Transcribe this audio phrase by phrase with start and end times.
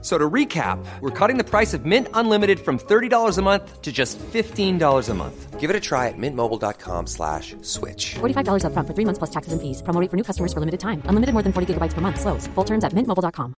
[0.00, 3.90] So to recap, we're cutting the price of Mint Unlimited from $30 a month to
[3.90, 5.58] just $15 a month.
[5.58, 8.14] Give it a try at mintmobile.com slash switch.
[8.20, 9.82] $45 upfront for three months plus taxes and fees.
[9.82, 11.02] Promo rate for new customers for limited time.
[11.06, 12.20] Unlimited more than 40 gigabytes per month.
[12.20, 12.46] Slows.
[12.54, 13.54] Full terms at mintmobile.com.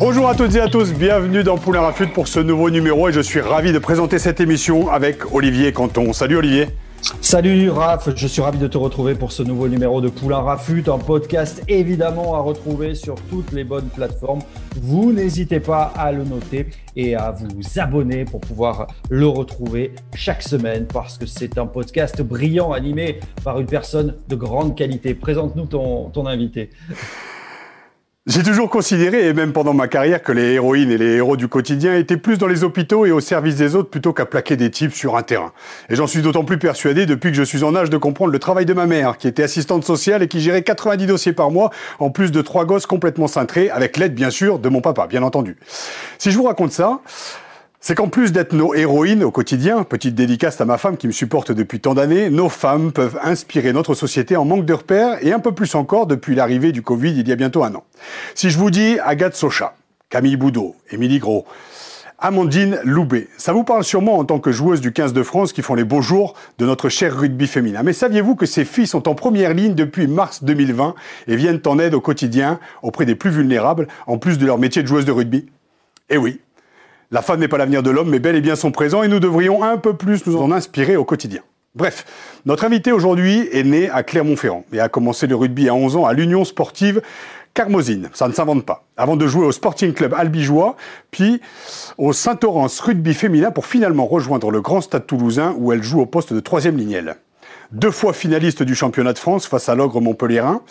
[0.00, 3.12] Bonjour à toutes et à tous, bienvenue dans Poulain Rafut pour ce nouveau numéro et
[3.12, 6.12] je suis ravi de présenter cette émission avec Olivier Canton.
[6.12, 6.66] Salut Olivier.
[7.02, 10.84] Salut Raph, je suis ravi de te retrouver pour ce nouveau numéro de Poulain Rafut,
[10.86, 14.38] un podcast évidemment à retrouver sur toutes les bonnes plateformes.
[14.76, 17.48] Vous n'hésitez pas à le noter et à vous
[17.80, 23.58] abonner pour pouvoir le retrouver chaque semaine parce que c'est un podcast brillant animé par
[23.58, 25.14] une personne de grande qualité.
[25.14, 26.70] Présente-nous ton, ton invité.
[28.28, 31.48] J'ai toujours considéré, et même pendant ma carrière, que les héroïnes et les héros du
[31.48, 34.70] quotidien étaient plus dans les hôpitaux et au service des autres plutôt qu'à plaquer des
[34.70, 35.52] types sur un terrain.
[35.90, 38.38] Et j'en suis d'autant plus persuadé depuis que je suis en âge de comprendre le
[38.38, 41.70] travail de ma mère, qui était assistante sociale et qui gérait 90 dossiers par mois,
[41.98, 45.24] en plus de trois gosses complètement cintrés, avec l'aide bien sûr de mon papa, bien
[45.24, 45.56] entendu.
[46.18, 47.00] Si je vous raconte ça,
[47.82, 51.12] c'est qu'en plus d'être nos héroïnes au quotidien, petite dédicace à ma femme qui me
[51.12, 55.32] supporte depuis tant d'années, nos femmes peuvent inspirer notre société en manque de repères et
[55.32, 57.82] un peu plus encore depuis l'arrivée du Covid il y a bientôt un an.
[58.36, 59.74] Si je vous dis Agathe Socha,
[60.10, 61.44] Camille Boudot, Émilie Gros,
[62.20, 63.26] Amandine Loubet.
[63.36, 65.82] Ça vous parle sûrement en tant que joueuse du 15 de France qui font les
[65.82, 67.82] beaux jours de notre cher rugby féminin.
[67.82, 70.94] Mais saviez-vous que ces filles sont en première ligne depuis mars 2020
[71.26, 74.82] et viennent en aide au quotidien auprès des plus vulnérables, en plus de leur métier
[74.84, 75.46] de joueuse de rugby?
[76.10, 76.38] Eh oui,
[77.12, 79.20] la femme n'est pas l'avenir de l'homme, mais bel et bien son présent, et nous
[79.20, 81.42] devrions un peu plus nous en inspirer au quotidien.
[81.74, 82.04] Bref,
[82.44, 86.06] notre invité aujourd'hui est né à Clermont-Ferrand et a commencé le rugby à 11 ans
[86.06, 87.00] à l'Union sportive
[87.54, 90.74] Carmosine, ça ne s'invente pas, avant de jouer au Sporting Club Albigeois,
[91.10, 91.42] puis
[91.98, 96.06] au Saint-Orens Rugby Féminin pour finalement rejoindre le Grand Stade Toulousain où elle joue au
[96.06, 97.16] poste de troisième lignelle.
[97.70, 100.62] Deux fois finaliste du championnat de France face à l'ogre montpellierin,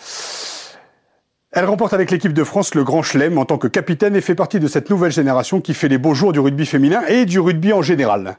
[1.52, 4.34] elle remporte avec l'équipe de France le Grand Chelem en tant que capitaine et fait
[4.34, 7.40] partie de cette nouvelle génération qui fait les beaux jours du rugby féminin et du
[7.40, 8.38] rugby en général.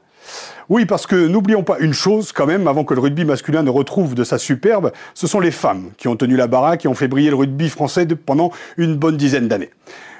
[0.68, 3.70] Oui, parce que n'oublions pas une chose quand même, avant que le rugby masculin ne
[3.70, 6.94] retrouve de sa superbe, ce sont les femmes qui ont tenu la baraque et ont
[6.94, 9.70] fait briller le rugby français pendant une bonne dizaine d'années.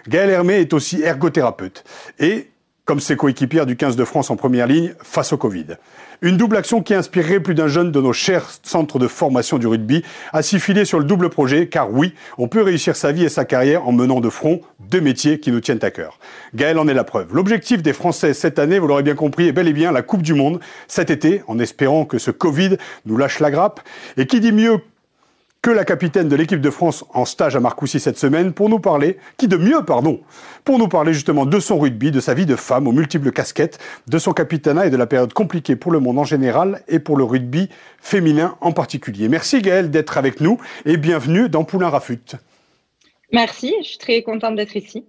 [0.06, 1.82] Gaëlle Hermé est aussi ergothérapeute
[2.20, 2.48] et
[2.84, 5.66] comme ses coéquipières du 15 de France en première ligne face au Covid.
[6.22, 9.66] Une double action qui inspirerait plus d'un jeune de nos chers centres de formation du
[9.66, 10.02] rugby
[10.32, 13.28] à s'y filer sur le double projet, car oui, on peut réussir sa vie et
[13.28, 16.18] sa carrière en menant de front deux métiers qui nous tiennent à cœur.
[16.54, 17.34] Gaël en est la preuve.
[17.34, 20.22] L'objectif des Français cette année, vous l'aurez bien compris, est bel et bien la Coupe
[20.22, 23.80] du Monde cet été, en espérant que ce Covid nous lâche la grappe.
[24.16, 24.80] Et qui dit mieux
[25.64, 28.80] que la capitaine de l'équipe de France en stage à Marcoussis cette semaine pour nous
[28.80, 30.20] parler, qui de mieux, pardon,
[30.62, 33.78] pour nous parler justement de son rugby, de sa vie de femme aux multiples casquettes,
[34.06, 37.16] de son capitanat et de la période compliquée pour le monde en général et pour
[37.16, 39.30] le rugby féminin en particulier.
[39.30, 42.36] Merci Gaëlle d'être avec nous et bienvenue dans Poulain Rafut.
[43.32, 45.06] Merci, je suis très contente d'être ici.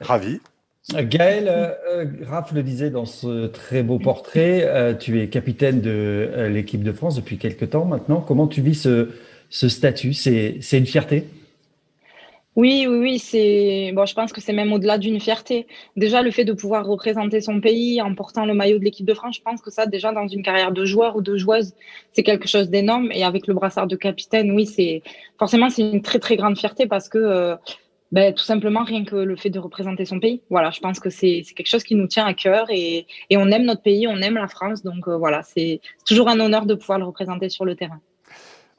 [0.00, 0.38] Ravi.
[0.94, 5.90] Gaël, euh, Raph le disait dans ce très beau portrait, euh, tu es capitaine de
[5.90, 8.20] euh, l'équipe de France depuis quelques temps maintenant.
[8.20, 9.08] Comment tu vis ce,
[9.52, 11.26] ce statut C'est une fierté?
[12.56, 14.04] Oui, oui, oui, c'est bon.
[14.04, 15.66] Je pense que c'est même au-delà d'une fierté.
[15.96, 19.14] Déjà, le fait de pouvoir représenter son pays en portant le maillot de l'équipe de
[19.14, 21.72] France, je pense que ça, déjà dans une carrière de joueur ou de joueuse,
[22.12, 23.10] c'est quelque chose d'énorme.
[23.12, 25.02] Et avec le brassard de capitaine, oui, c'est
[25.38, 27.56] forcément c'est une très très grande fierté parce que euh,
[28.10, 30.42] ben, tout simplement rien que le fait de représenter son pays.
[30.50, 33.64] Voilà, je pense que c'est quelque chose qui nous tient à cœur et, on aime
[33.64, 36.98] notre pays, on aime la France, donc euh, voilà, c'est toujours un honneur de pouvoir
[36.98, 38.00] le représenter sur le terrain.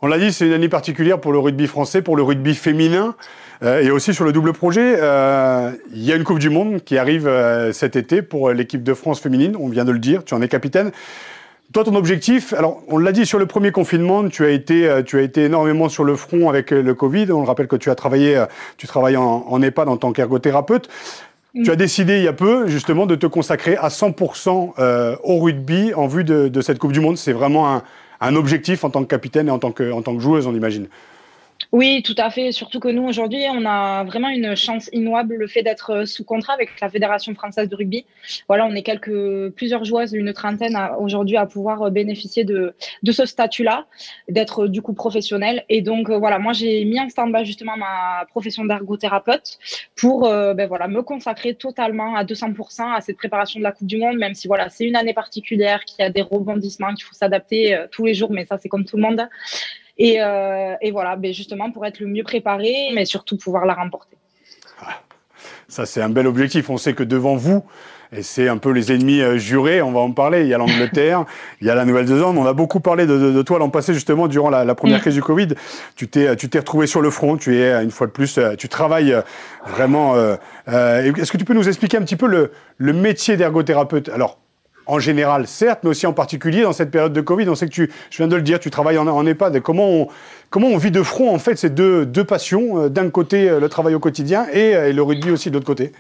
[0.06, 3.16] On l'a dit, c'est une année particulière pour le rugby français, pour le rugby féminin
[3.64, 4.98] euh, et aussi sur le double projet.
[5.00, 8.84] Euh, il y a une Coupe du Monde qui arrive euh, cet été pour l'équipe
[8.84, 10.92] de France féminine, on vient de le dire, tu en es capitaine.
[11.72, 15.20] Toi, ton objectif, alors on l'a dit sur le premier confinement, tu as été, tu
[15.20, 17.32] as été énormément sur le front avec le Covid.
[17.32, 18.44] On le rappelle que tu as travaillé,
[18.76, 20.90] tu travailles en, en EHPAD en tant qu'ergothérapeute.
[21.64, 25.94] Tu as décidé il y a peu justement de te consacrer à 100% au rugby
[25.94, 27.18] en vue de, de cette Coupe du Monde.
[27.18, 27.84] C'est vraiment un,
[28.28, 30.56] un objectif en tant que capitaine et en tant que, en tant que joueuse, on
[30.56, 30.88] imagine.
[31.72, 32.52] Oui, tout à fait.
[32.52, 36.54] Surtout que nous, aujourd'hui, on a vraiment une chance inouable, le fait d'être sous contrat
[36.54, 38.06] avec la Fédération française de rugby.
[38.48, 43.26] Voilà, on est quelques, plusieurs joueuses, une trentaine aujourd'hui à pouvoir bénéficier de, de ce
[43.26, 43.86] statut-là,
[44.30, 45.64] d'être du coup professionnel.
[45.70, 49.60] Et donc, euh, voilà, moi, j'ai mis en stand-by justement ma profession d'ergothérapeute
[49.96, 53.88] pour, euh, ben voilà, me consacrer totalement à 200% à cette préparation de la Coupe
[53.88, 57.06] du Monde, même si voilà, c'est une année particulière, qu'il y a des rebondissements, qu'il
[57.06, 59.28] faut s'adapter euh, tous les jours, mais ça, c'est comme tout le monde.
[59.98, 63.74] Et, euh, et voilà, ben justement pour être le mieux préparé, mais surtout pouvoir la
[63.76, 64.18] remporter.
[65.68, 66.70] Ça, c'est un bel objectif.
[66.70, 67.64] On sait que devant vous,
[68.12, 70.42] et c'est un peu les ennemis euh, jurés, on va en parler.
[70.42, 71.26] Il y a l'Angleterre,
[71.62, 72.38] il y a la Nouvelle-Zélande.
[72.38, 74.98] On a beaucoup parlé de, de, de toi l'an passé, justement, durant la, la première
[75.00, 75.02] Mm.
[75.02, 75.48] crise du Covid.
[75.96, 77.38] Tu t'es, tu t'es retrouvé sur le front.
[77.38, 79.16] Tu es, une fois de plus, euh, tu travailles
[79.66, 80.16] vraiment.
[80.16, 80.36] euh,
[80.68, 84.10] euh, Est-ce que tu peux nous expliquer un petit peu le, le métier d'ergothérapeute?
[84.10, 84.38] Alors,
[84.86, 87.48] en général, certes, mais aussi en particulier dans cette période de Covid.
[87.50, 89.62] On sait que tu, je viens de le dire, tu travailles en, en EHPAD.
[89.62, 90.08] Comment on,
[90.50, 93.60] comment on vit de front, en fait, ces deux, deux passions Euh, D'un côté, euh,
[93.60, 95.92] le travail au quotidien et, euh, et le rugby aussi de l'autre côté?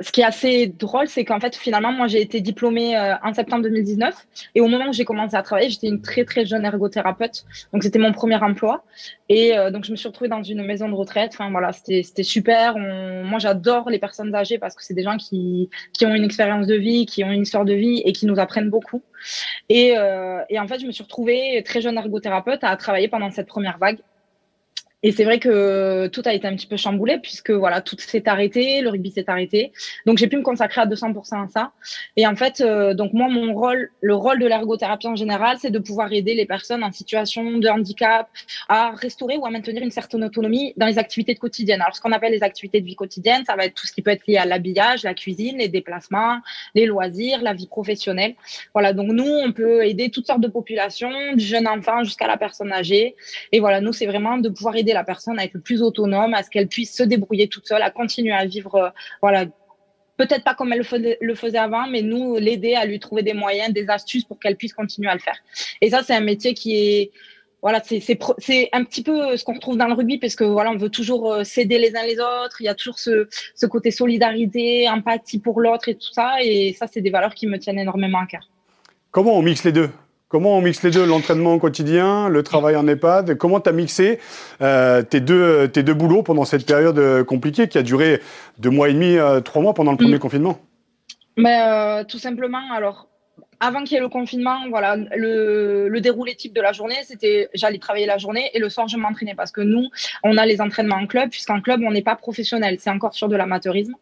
[0.00, 3.34] Ce qui est assez drôle, c'est qu'en fait, finalement, moi, j'ai été diplômée euh, en
[3.34, 4.14] septembre 2019.
[4.54, 7.44] Et au moment où j'ai commencé à travailler, j'étais une très, très jeune ergothérapeute.
[7.72, 8.84] Donc, c'était mon premier emploi.
[9.28, 11.32] Et euh, donc, je me suis retrouvée dans une maison de retraite.
[11.34, 12.76] Enfin, voilà, c'était super.
[12.76, 13.24] On...
[13.24, 16.66] Moi, j'adore les personnes âgées parce que c'est des gens qui, qui ont une expérience
[16.66, 19.02] de vie, qui ont une histoire de vie et qui nous apprennent beaucoup.
[19.68, 23.30] Et, euh, et en fait, je me suis retrouvée très jeune ergothérapeute à travailler pendant
[23.30, 23.98] cette première vague.
[25.02, 28.28] Et c'est vrai que tout a été un petit peu chamboulé puisque voilà, tout s'est
[28.28, 29.72] arrêté, le rugby s'est arrêté.
[30.06, 31.72] Donc j'ai pu me consacrer à 200% à ça.
[32.16, 35.70] Et en fait, euh, donc moi, mon rôle, le rôle de l'ergothérapie en général, c'est
[35.70, 38.28] de pouvoir aider les personnes en situation de handicap
[38.68, 41.80] à restaurer ou à maintenir une certaine autonomie dans les activités de quotidienne.
[41.80, 44.02] Alors ce qu'on appelle les activités de vie quotidienne, ça va être tout ce qui
[44.02, 46.38] peut être lié à l'habillage, la cuisine, les déplacements,
[46.74, 48.34] les loisirs, la vie professionnelle.
[48.72, 52.36] Voilà, donc nous, on peut aider toutes sortes de populations, du jeune enfant jusqu'à la
[52.36, 53.16] personne âgée.
[53.50, 56.42] Et voilà, nous, c'est vraiment de pouvoir aider la personne à être plus autonome, à
[56.42, 58.88] ce qu'elle puisse se débrouiller toute seule, à continuer à vivre, euh,
[59.20, 59.46] voilà,
[60.16, 60.84] peut-être pas comme elle
[61.20, 64.56] le faisait, avant, mais nous, l'aider à lui trouver des moyens, des astuces pour qu'elle
[64.56, 65.36] puisse continuer à le faire.
[65.80, 67.10] Et ça, c'est un métier qui est,
[67.60, 70.76] voilà, c'est un petit peu ce qu'on retrouve dans le rugby parce que voilà, on
[70.76, 72.60] veut toujours euh, s'aider les uns les autres.
[72.60, 76.34] Il y a toujours ce, ce côté solidarité, empathie pour l'autre et tout ça.
[76.42, 78.48] Et ça, c'est des valeurs qui me tiennent énormément à cœur.
[79.12, 79.90] Comment on mixe les deux?
[80.32, 83.36] Comment on mixe les deux, l'entraînement au quotidien, le travail en EHPAD?
[83.36, 84.18] Comment tu as mixé
[84.62, 88.18] euh, tes, deux, tes deux boulots pendant cette période euh, compliquée qui a duré
[88.58, 90.20] deux mois et demi, euh, trois mois pendant le premier Mm.
[90.20, 90.58] confinement?
[91.36, 93.08] Mais tout simplement, alors,
[93.62, 97.48] avant qu'il y ait le confinement, voilà, le, le déroulé type de la journée, c'était
[97.54, 99.86] j'allais travailler la journée et le soir, je m'entraînais parce que nous,
[100.24, 103.28] on a les entraînements en club, puisqu'en club, on n'est pas professionnel, c'est encore sur
[103.28, 103.94] de l'amateurisme.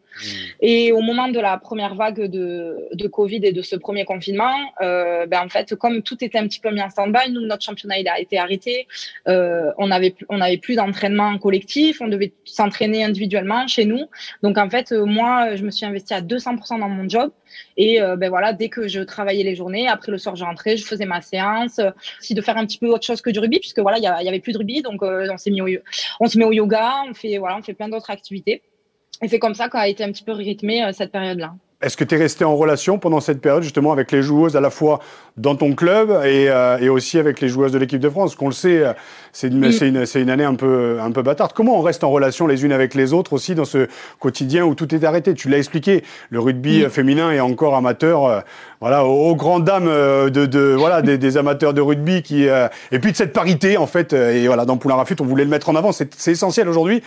[0.61, 4.55] Et au moment de la première vague de, de Covid et de ce premier confinement,
[4.81, 7.63] euh, ben en fait, comme tout était un petit peu mis en stand-by, nous, notre
[7.63, 8.87] championnat il a été arrêté.
[9.27, 14.05] Euh, on avait plus- on avait plus d'entraînement collectif, on devait s'entraîner individuellement chez nous.
[14.41, 17.31] Donc en fait, euh, moi, je me suis investie à 200% dans mon job.
[17.77, 20.45] Et euh, ben voilà, dès que je travaillais les journées, après le soir, je
[20.75, 23.39] je faisais ma séance, euh, aussi de faire un petit peu autre chose que du
[23.39, 25.67] rugby, puisque voilà, il y, avait plus de rugby, donc euh, on s'est mis au,
[26.19, 28.61] on se met au yoga, on fait voilà, on fait plein d'autres activités.
[29.21, 31.53] Et c'est comme ça qu'a été un petit peu rythmée euh, cette période-là.
[31.81, 34.61] Est-ce que tu es resté en relation pendant cette période justement avec les joueuses à
[34.61, 34.99] la fois
[35.37, 38.35] dans ton club et, euh, et aussi avec les joueuses de l'équipe de France?
[38.35, 38.93] Qu'on le sait, euh,
[39.31, 41.53] c'est une, une, une année un peu, un peu bâtarde.
[41.53, 43.87] Comment on reste en relation les unes avec les autres aussi dans ce
[44.19, 45.33] quotidien où tout est arrêté?
[45.33, 48.39] Tu l'as expliqué, le rugby féminin est encore amateur, euh,
[48.79, 52.47] voilà, aux, aux grandes dames euh, de, de voilà des, des amateurs de rugby qui
[52.47, 54.13] euh, et puis de cette parité en fait.
[54.13, 55.91] euh, Et voilà, dans Poulain Rafut, on voulait le mettre en avant.
[55.91, 57.01] C'est essentiel aujourd'hui.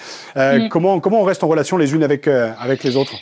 [0.70, 3.14] Comment comment on reste en relation les unes avec euh, avec les autres?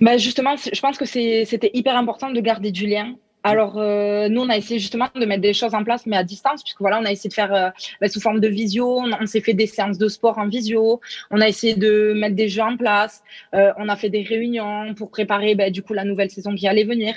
[0.00, 3.14] Ben justement, je pense que c'était hyper important de garder du lien.
[3.42, 6.24] Alors, euh, nous, on a essayé justement de mettre des choses en place, mais à
[6.24, 7.70] distance, puisque voilà, on a essayé de faire euh,
[8.00, 11.00] ben, sous forme de visio, on, on s'est fait des séances de sport en visio,
[11.30, 13.22] on a essayé de mettre des jeux en place,
[13.54, 16.68] euh, on a fait des réunions pour préparer ben, du coup la nouvelle saison qui
[16.68, 17.14] allait venir.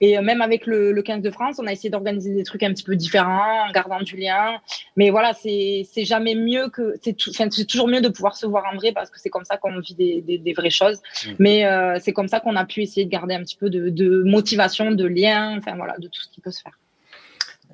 [0.00, 2.62] Et euh, même avec le, le 15 de France, on a essayé d'organiser des trucs
[2.62, 4.60] un petit peu différents, en gardant du lien.
[4.96, 8.76] Mais voilà, c'est c'est jamais mieux que c'est toujours mieux de pouvoir se voir en
[8.76, 11.00] vrai parce que c'est comme ça qu'on vit des, des, des vraies choses.
[11.40, 13.88] Mais euh, c'est comme ça qu'on a pu essayer de garder un petit peu de,
[13.88, 16.78] de motivation, de lien, enfin voilà, de tout ce qui peut se faire.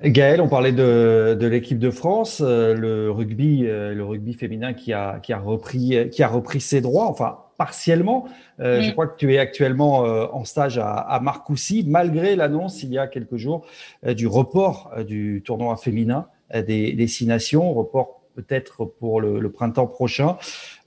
[0.03, 4.73] Gaël, on parlait de, de l'équipe de France, euh, le rugby, euh, le rugby féminin
[4.73, 8.25] qui a, qui a repris, qui a repris ses droits, enfin partiellement.
[8.59, 8.83] Euh, Mm.
[8.83, 12.91] Je crois que tu es actuellement euh, en stage à, à Marcoussis, malgré l'annonce il
[12.91, 13.65] y a quelques jours
[14.05, 19.19] euh, du report euh, du tournoi féminin euh, des, des six nations, report peut-être pour
[19.19, 20.37] le, le printemps prochain.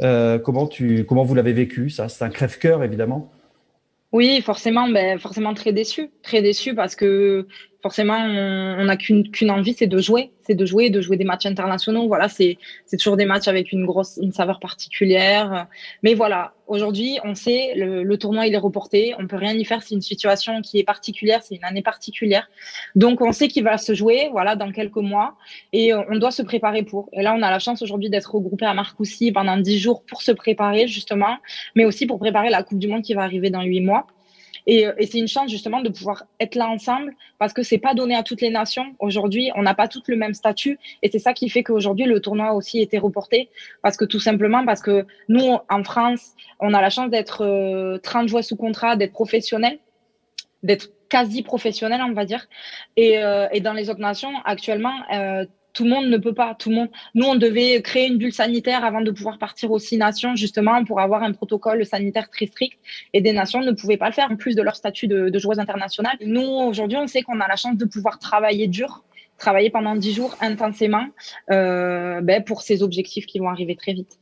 [0.01, 2.09] Euh, comment tu, comment vous l'avez vécu ça?
[2.09, 3.31] C'est un crève-cœur évidemment.
[4.15, 7.49] Oui, forcément, ben, forcément très déçu, très déçu parce que
[7.85, 11.45] forcément on n'a qu'une envie, c'est de jouer, c'est de jouer, de jouer des matchs
[11.45, 12.07] internationaux.
[12.09, 15.67] Voilà, c'est c'est toujours des matchs avec une grosse, une saveur particulière.
[16.03, 19.67] Mais voilà, aujourd'hui, on sait le, le tournoi il est reporté, on peut rien y
[19.67, 19.83] faire.
[19.83, 22.49] C'est une situation qui est particulière, c'est une année particulière.
[22.95, 25.37] Donc on sait qu'il va se jouer, voilà, dans quelques mois,
[25.75, 27.11] et euh, on doit se préparer pour.
[27.13, 30.23] Et là, on a la chance aujourd'hui d'être regroupé à Marcoussis pendant dix jours pour
[30.23, 31.37] se préparer justement,
[31.77, 34.07] mais aussi pour préparer la Coupe du Monde qui va arriver dans huit mois.
[34.67, 37.95] Et, et c'est une chance justement de pouvoir être là ensemble parce que c'est pas
[37.95, 38.95] donné à toutes les nations.
[38.99, 42.21] Aujourd'hui, on n'a pas toutes le même statut et c'est ça qui fait qu'aujourd'hui le
[42.21, 43.51] tournoi a aussi été reporté
[43.83, 47.99] parce que tout simplement parce que nous en France, on a la chance d'être euh,
[47.99, 49.79] 30 joueurs sous contrat, d'être professionnels,
[50.63, 52.47] d'être quasi professionnels, on va dire.
[52.97, 55.45] Et, euh, et dans les autres nations, actuellement, euh,
[55.75, 56.55] tout le monde ne peut pas.
[56.55, 56.89] Tout le monde.
[57.15, 60.85] Nous, on devait créer une bulle sanitaire avant de pouvoir partir aux six nations, justement,
[60.85, 62.79] pour avoir un protocole sanitaire très strict.
[63.13, 65.59] Et des nations ne pouvaient pas le faire, en plus de leur statut de, joueuse
[65.59, 66.17] internationale.
[66.25, 69.03] Nous, aujourd'hui, on sait qu'on a la chance de pouvoir travailler dur,
[69.37, 71.07] travailler pendant dix jours intensément,
[71.51, 74.19] euh, ben, pour ces objectifs qui vont arriver très vite.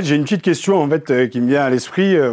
[0.00, 2.16] J'ai une petite question en fait euh, qui me vient à l'esprit.
[2.16, 2.30] Euh,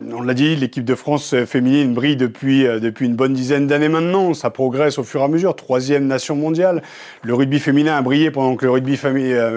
[0.00, 3.88] on l'a dit, l'équipe de France féminine brille depuis, euh, depuis une bonne dizaine d'années
[3.88, 4.32] maintenant.
[4.32, 5.56] Ça progresse au fur et à mesure.
[5.56, 6.82] Troisième nation mondiale.
[7.22, 8.98] Le rugby féminin a brillé pendant que le rugby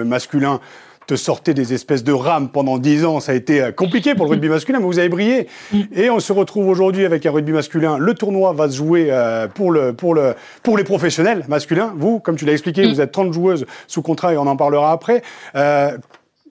[0.04, 0.60] masculin
[1.06, 3.20] te sortait des espèces de rames pendant dix ans.
[3.20, 5.48] Ça a été compliqué pour le rugby masculin, mais vous avez brillé.
[5.94, 7.98] Et on se retrouve aujourd'hui avec un rugby masculin.
[7.98, 9.12] Le tournoi va se jouer
[9.54, 11.92] pour, le, pour, le, pour les professionnels masculins.
[11.96, 14.92] Vous, comme tu l'as expliqué, vous êtes 30 joueuses sous contrat et on en parlera
[14.92, 15.22] après.
[15.56, 15.96] Euh,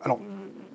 [0.04, 0.20] alors,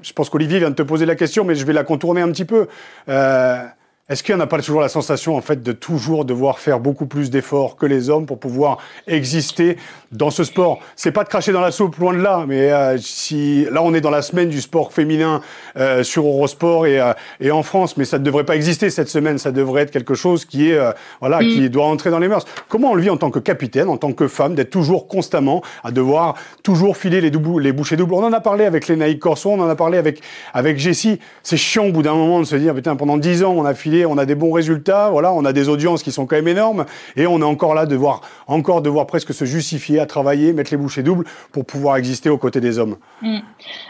[0.07, 2.31] je pense qu'Olivier vient de te poser la question, mais je vais la contourner un
[2.31, 2.69] petit peu.
[3.09, 3.65] Euh,
[4.09, 6.79] est-ce qu'il n'y en a pas toujours la sensation, en fait, de toujours devoir faire
[6.79, 9.77] beaucoup plus d'efforts que les hommes pour pouvoir exister
[10.13, 10.79] dans ce sport?
[10.95, 13.95] C'est pas de cracher dans la soupe, loin de là, mais euh, si là on
[13.95, 15.41] est dans la semaine du sport féminin
[15.77, 19.09] euh, sur Eurosport et, euh, et en France, mais ça ne devrait pas exister cette
[19.09, 19.39] semaine.
[19.39, 21.69] Ça devrait être quelque chose qui est euh, voilà, qui Mm.
[21.69, 22.45] doit entrer dans les mœurs.
[22.69, 25.63] Comment on le vit en tant que capitaine, en tant que femme, d'être toujours constamment
[25.83, 28.15] à devoir toujours filer les, doublous, les bouchées doubles?
[28.15, 30.21] On en a parlé avec Lénaïque Corson, on en a parlé avec
[30.55, 31.19] avec Jessie.
[31.43, 33.75] C'est chiant au bout d'un moment de se dire putain pendant dix ans on a
[33.75, 36.49] filé, on a des bons résultats, voilà, on a des audiences qui sont quand même
[36.49, 36.85] énormes
[37.17, 40.71] et on est encore là de voir encore devoir presque se justifier à travailler, mettre
[40.73, 42.97] les bouchées doubles pour pouvoir exister aux côtés des hommes.
[43.23, 43.39] Mm.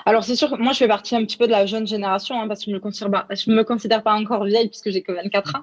[0.05, 2.41] Alors c'est sûr que moi je fais partie un petit peu de la jeune génération
[2.41, 5.13] hein, parce que je me considère pas, me considère pas encore vieille puisque j'ai que
[5.13, 5.63] 24 ans.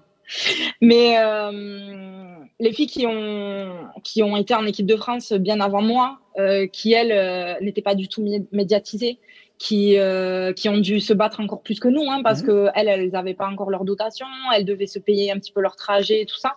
[0.81, 3.69] Mais euh, les filles qui ont
[4.03, 7.81] qui ont été en équipe de France bien avant moi, euh, qui elles euh, n'étaient
[7.81, 9.19] pas du tout mé- médiatisées,
[9.57, 12.87] qui euh, qui ont dû se battre encore plus que nous hein, parce que elles
[12.87, 16.21] elles n'avaient pas encore leur dotation, elles devaient se payer un petit peu leur trajet
[16.21, 16.55] et tout ça.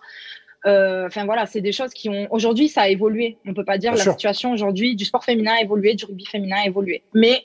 [0.65, 3.37] Euh, Enfin voilà, c'est des choses qui ont aujourd'hui ça a évolué.
[3.45, 4.13] On peut pas dire Bien la sûr.
[4.13, 7.43] situation aujourd'hui du sport féminin a évolué, du rugby féminin a évolué, mais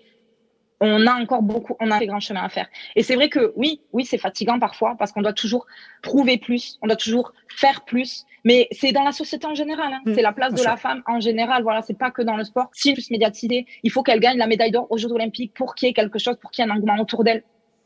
[0.82, 2.68] on a encore beaucoup, on a des grands chemins à faire.
[2.96, 5.66] Et c'est vrai que oui, oui, c'est fatigant parfois parce qu'on doit toujours
[6.02, 8.24] prouver plus, on doit toujours faire plus.
[8.44, 9.92] Mais c'est dans la société en général.
[9.92, 10.00] Hein.
[10.04, 11.62] Mmh, c'est la place de la femme en général.
[11.62, 12.68] Voilà, c'est pas que dans le sport.
[12.72, 15.86] Si plus médiatisée, il faut qu'elle gagne la médaille d'or aux Jeux Olympiques pour qu'il
[15.86, 17.44] y ait quelque chose, pour qu'il y ait un engouement autour d'elle.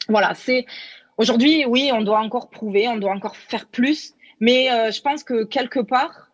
[0.08, 0.64] Voilà, c'est
[1.18, 4.14] aujourd'hui, oui, on doit encore prouver, on doit encore faire plus.
[4.40, 6.25] Mais euh, je pense que quelque part,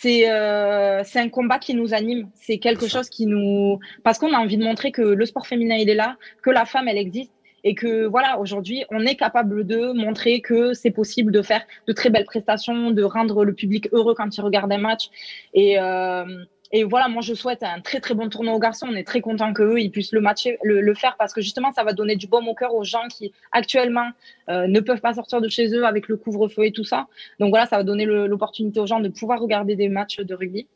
[0.00, 2.30] c'est euh, c'est un combat qui nous anime.
[2.34, 5.76] C'est quelque chose qui nous parce qu'on a envie de montrer que le sport féminin
[5.76, 7.32] il est là, que la femme elle existe
[7.64, 11.92] et que voilà aujourd'hui on est capable de montrer que c'est possible de faire de
[11.92, 15.10] très belles prestations, de rendre le public heureux quand il regarde un match
[15.52, 16.24] et euh,
[16.72, 18.86] et voilà, moi je souhaite un très très bon tournoi aux garçons.
[18.88, 21.72] On est très content que eux ils puissent le matcher, le, faire parce que justement
[21.72, 24.10] ça va donner du baume au cœur aux gens qui actuellement
[24.48, 27.08] euh, ne peuvent pas sortir de chez eux avec le couvre-feu et tout ça.
[27.40, 30.68] Donc voilà, ça va donner l'opportunité aux gens de pouvoir regarder des matchs de rugby.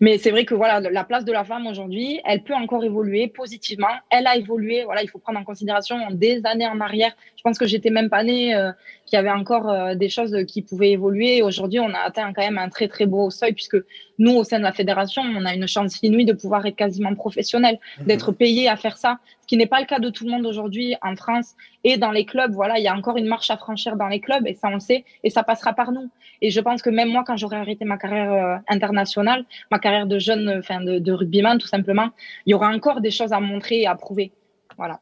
[0.00, 3.28] Mais c'est vrai que voilà, la place de la femme aujourd'hui, elle peut encore évoluer
[3.28, 3.88] positivement.
[4.10, 4.84] Elle a évolué.
[4.84, 7.12] Voilà, il faut prendre en considération des années en arrière.
[7.36, 8.70] Je pense que j'étais même pas née, euh,
[9.06, 11.42] qu'il y avait encore euh, des choses qui pouvaient évoluer.
[11.42, 13.76] Aujourd'hui, on a atteint quand même un très très beau seuil puisque
[14.18, 17.14] nous, au sein de la fédération, on a une chance inouïe de pouvoir être quasiment
[17.14, 20.30] professionnel, d'être payé à faire ça, ce qui n'est pas le cas de tout le
[20.30, 22.52] monde aujourd'hui en France et dans les clubs.
[22.52, 24.74] Voilà, il y a encore une marche à franchir dans les clubs et ça on
[24.74, 26.10] le sait et ça passera par nous.
[26.40, 30.06] Et je pense que même moi, quand j'aurai arrêté ma carrière euh, internationale, ma carrière
[30.06, 32.08] de jeune, enfin de, de rugbyman tout simplement,
[32.46, 34.32] il y aura encore des choses à montrer et à prouver.
[34.78, 35.00] Voilà.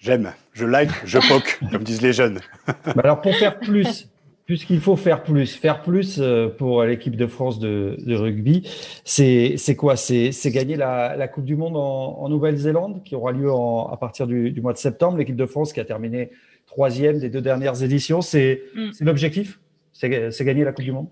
[0.00, 2.40] J'aime, je like, je poke, comme disent les jeunes.
[2.66, 4.08] Bah alors pour faire plus,
[4.46, 8.68] puisqu'il faut faire plus, faire plus euh, pour l'équipe de France de, de rugby,
[9.04, 9.96] c'est quoi?
[9.96, 13.96] C'est gagner la, la Coupe du Monde en, en Nouvelle-Zélande qui aura lieu en- à
[13.96, 15.18] partir du, du mois de septembre.
[15.18, 16.30] L'équipe de France qui a terminé
[16.66, 18.90] troisième des deux dernières éditions, c'est Mm.
[19.00, 19.60] l'objectif?
[19.92, 20.08] C'est
[20.44, 21.08] gagner la Coupe du Monde?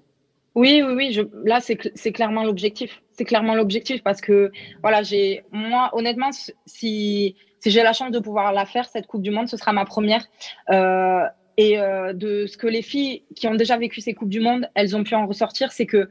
[0.55, 1.13] Oui, oui, oui.
[1.13, 3.03] Je, là, c'est clairement l'objectif.
[3.13, 4.51] C'est clairement l'objectif parce que
[4.83, 9.21] voilà, j'ai moi honnêtement, si si j'ai la chance de pouvoir la faire cette Coupe
[9.23, 10.25] du Monde, ce sera ma première.
[10.71, 11.21] Euh,
[11.61, 14.63] et euh, de ce que les filles qui ont déjà vécu ces coupes du monde,
[14.75, 16.09] elles ont pu en ressortir, c'est que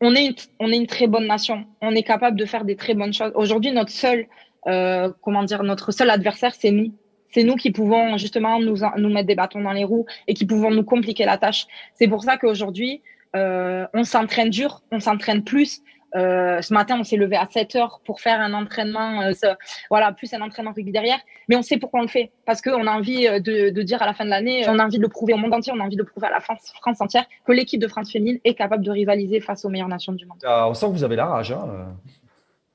[0.00, 1.64] on est une, on est une très bonne nation.
[1.80, 3.32] On est capable de faire des très bonnes choses.
[3.34, 4.26] Aujourd'hui, notre seul
[4.66, 6.92] euh, comment dire, notre seul adversaire, c'est nous.
[7.32, 10.46] C'est nous qui pouvons justement nous, nous mettre des bâtons dans les roues et qui
[10.46, 11.66] pouvons nous compliquer la tâche.
[11.94, 13.02] C'est pour ça qu'aujourd'hui,
[13.34, 15.82] euh, on s'entraîne dur, on s'entraîne plus.
[16.16, 19.54] Euh, ce matin, on s'est levé à 7 heures pour faire un entraînement, euh, ce-
[19.90, 21.18] voilà, plus un entraînement rugby derrière.
[21.48, 22.32] Mais on sait pourquoi on le fait.
[22.46, 24.84] Parce qu'on a envie euh, de, de dire à la fin de l'année, on a
[24.84, 26.40] envie de le prouver au monde entier, on a envie de le prouver à la
[26.40, 29.88] France, France entière que l'équipe de France féminine est capable de rivaliser face aux meilleures
[29.88, 30.38] nations du monde.
[30.44, 31.52] Ah, on sent que vous avez la rage.
[31.52, 31.94] Hein.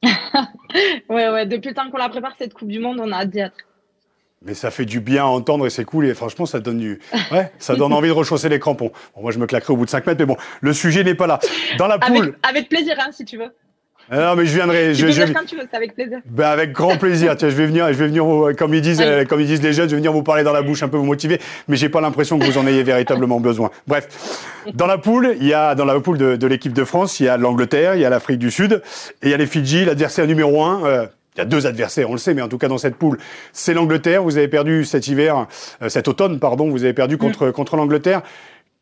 [1.10, 3.30] Ouais, ouais, depuis le temps qu'on la prépare, cette Coupe du Monde, on a hâte
[3.30, 3.58] d'y être.
[4.44, 6.08] Mais ça fait du bien à entendre et c'est cool.
[6.08, 7.00] Et franchement, ça donne du,
[7.32, 8.92] ouais, ça donne envie de rechausser les crampons.
[9.16, 11.14] Bon, moi, je me claquerai au bout de 5 mètres, mais bon, le sujet n'est
[11.14, 11.40] pas là.
[11.78, 12.36] Dans la Avec, poule.
[12.42, 13.52] avec plaisir, hein, si tu veux.
[14.10, 14.88] Ah non, mais je viendrai.
[14.90, 16.18] Tu Je, peux je- quand tu veux, c'est avec plaisir.
[16.26, 17.38] ben, avec grand plaisir.
[17.38, 18.26] Tiens, je vais venir, je vais venir,
[18.58, 20.64] comme ils disent, comme ils disent les jeunes, je vais venir vous parler dans la
[20.64, 21.40] bouche, un peu vous motiver.
[21.68, 23.70] Mais j'ai pas l'impression que vous en ayez véritablement besoin.
[23.88, 24.08] Bref.
[24.74, 27.28] Dans la poule, il y a, dans la poule de, de l'équipe de France, il
[27.28, 28.82] y a l'Angleterre, il y a l'Afrique du Sud
[29.22, 30.84] et il y a les Fidji, l'adversaire numéro un.
[30.86, 32.96] euh, il y a deux adversaires, on le sait, mais en tout cas dans cette
[32.96, 33.18] poule,
[33.54, 34.22] c'est l'Angleterre.
[34.24, 35.48] Vous avez perdu cet hiver,
[35.82, 38.22] euh, cet automne, pardon, vous avez perdu contre, contre l'Angleterre.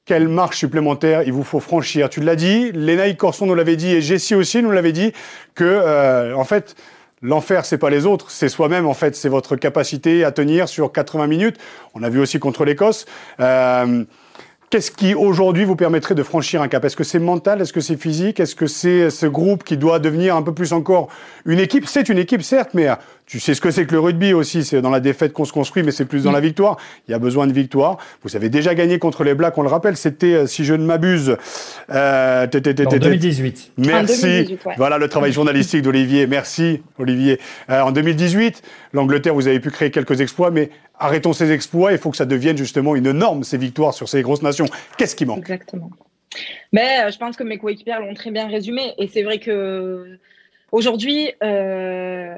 [0.05, 3.91] Quelle marche supplémentaire il vous faut franchir Tu l'as dit, Lénaï Corson nous l'avait dit
[3.91, 5.13] et Jessie aussi nous l'avait dit
[5.53, 6.75] que, euh, en fait,
[7.21, 8.87] l'enfer c'est pas les autres, c'est soi-même.
[8.87, 11.57] En fait, c'est votre capacité à tenir sur 80 minutes.
[11.93, 13.05] On a vu aussi contre l'Écosse.
[13.39, 14.03] Euh,
[14.69, 16.85] Qu'est-ce qui aujourd'hui vous permettrait de franchir un cap?
[16.85, 17.59] Est-ce que c'est mental?
[17.59, 18.39] Est-ce que c'est physique?
[18.39, 21.07] Est-ce que c'est ce groupe qui doit devenir un peu plus encore
[21.45, 21.87] une équipe?
[21.87, 22.87] C'est une équipe certes, mais
[23.29, 24.63] tu sais ce que c'est que le rugby aussi.
[24.65, 26.77] C'est dans la défaite qu'on se construit, mais c'est plus dans la victoire.
[27.07, 27.97] Il y a besoin de victoire.
[28.23, 29.95] Vous avez déjà gagné contre les Blacks, on le rappelle.
[29.95, 31.37] C'était, euh, si je ne m'abuse,
[31.91, 33.71] euh, té- té- té- En té- té- 2018.
[33.77, 34.21] Merci.
[34.23, 34.73] 2018, ouais.
[34.77, 36.25] Voilà le travail journalistique d'Olivier.
[36.25, 37.39] Merci, Olivier.
[37.69, 41.91] Euh, en 2018, l'Angleterre, vous avez pu créer quelques exploits, mais arrêtons ces exploits.
[41.91, 44.65] Il faut que ça devienne justement une norme, ces victoires sur ces grosses nations.
[44.97, 45.39] Qu'est-ce qui manque?
[45.39, 45.91] Exactement.
[46.73, 48.93] Mais euh, je pense que mes coéquipiers l'ont très bien résumé.
[48.97, 50.17] Et c'est vrai que
[50.71, 52.33] aujourd'hui, euh,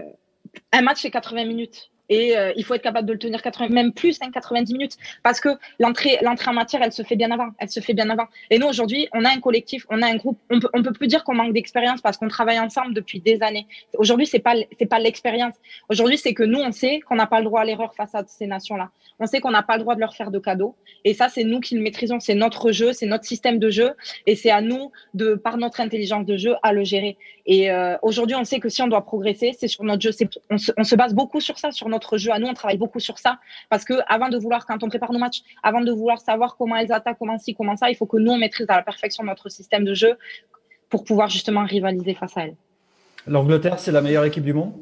[0.71, 1.90] un match, c'est 80 minutes.
[2.11, 4.97] Et euh, il faut être capable de le tenir 80, même plus, hein, 90 minutes.
[5.23, 5.49] Parce que
[5.79, 7.47] l'entrée, en matière, elle se fait bien avant.
[7.57, 8.25] Elle se fait bien avant.
[8.49, 10.37] Et nous, aujourd'hui, on a un collectif, on a un groupe.
[10.49, 13.41] On peut, on peut plus dire qu'on manque d'expérience parce qu'on travaille ensemble depuis des
[13.41, 13.65] années.
[13.97, 15.55] Aujourd'hui, c'est pas, c'est pas l'expérience.
[15.87, 18.25] Aujourd'hui, c'est que nous, on sait qu'on n'a pas le droit à l'erreur face à
[18.27, 18.89] ces nations-là.
[19.19, 20.75] On sait qu'on n'a pas le droit de leur faire de cadeaux.
[21.05, 22.19] Et ça, c'est nous qui le maîtrisons.
[22.19, 23.91] C'est notre jeu, c'est notre système de jeu.
[24.27, 27.17] Et c'est à nous, de, par notre intelligence de jeu, à le gérer.
[27.45, 30.11] Et euh, aujourd'hui, on sait que si on doit progresser, c'est sur notre jeu.
[30.49, 32.31] On, on se base beaucoup sur ça, sur notre jeu.
[32.31, 33.39] À nous, on travaille beaucoup sur ça.
[33.69, 36.75] Parce que avant de vouloir, quand on prépare nos matchs, avant de vouloir savoir comment
[36.75, 39.23] elles attaquent, comment ci, comment ça, il faut que nous, on maîtrise à la perfection
[39.23, 40.17] notre système de jeu
[40.89, 42.55] pour pouvoir justement rivaliser face à elles.
[43.27, 44.73] L'Angleterre, c'est la meilleure équipe du monde?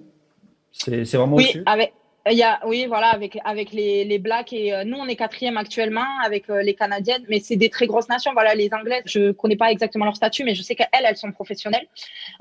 [0.71, 1.93] C'est vraiment Oui, avec,
[2.29, 5.15] il y a, oui, voilà, avec, avec les, les Blacks et euh, nous, on est
[5.15, 8.34] quatrième actuellement avec euh, les Canadiennes, mais c'est des très grosses nations.
[8.34, 11.32] Voilà, les Anglaises, je connais pas exactement leur statut, mais je sais qu'elles, elles sont
[11.32, 11.88] professionnelles.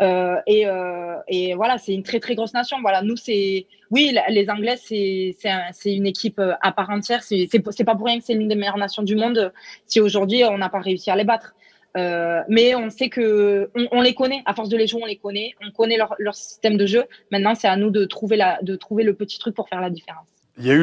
[0.00, 2.80] Euh, et, euh, et voilà, c'est une très, très grosse nation.
[2.80, 7.22] Voilà, nous, c'est, oui, les Anglaises, c'est, c'est, c'est une équipe euh, à part entière.
[7.22, 9.50] C'est, c'est, pas pour rien que c'est l'une des meilleures nations du monde euh,
[9.86, 11.54] si aujourd'hui on n'a pas réussi à les battre.
[11.98, 14.42] Euh, mais on sait que on, les connaît.
[14.46, 15.54] À force de les jouer, on les connaît.
[15.66, 17.04] On connaît leur, leur système de jeu.
[17.32, 19.90] Maintenant, c'est à nous de trouver la, de trouver le petit truc pour faire la
[19.90, 20.26] différence.
[20.60, 20.82] Il y a eu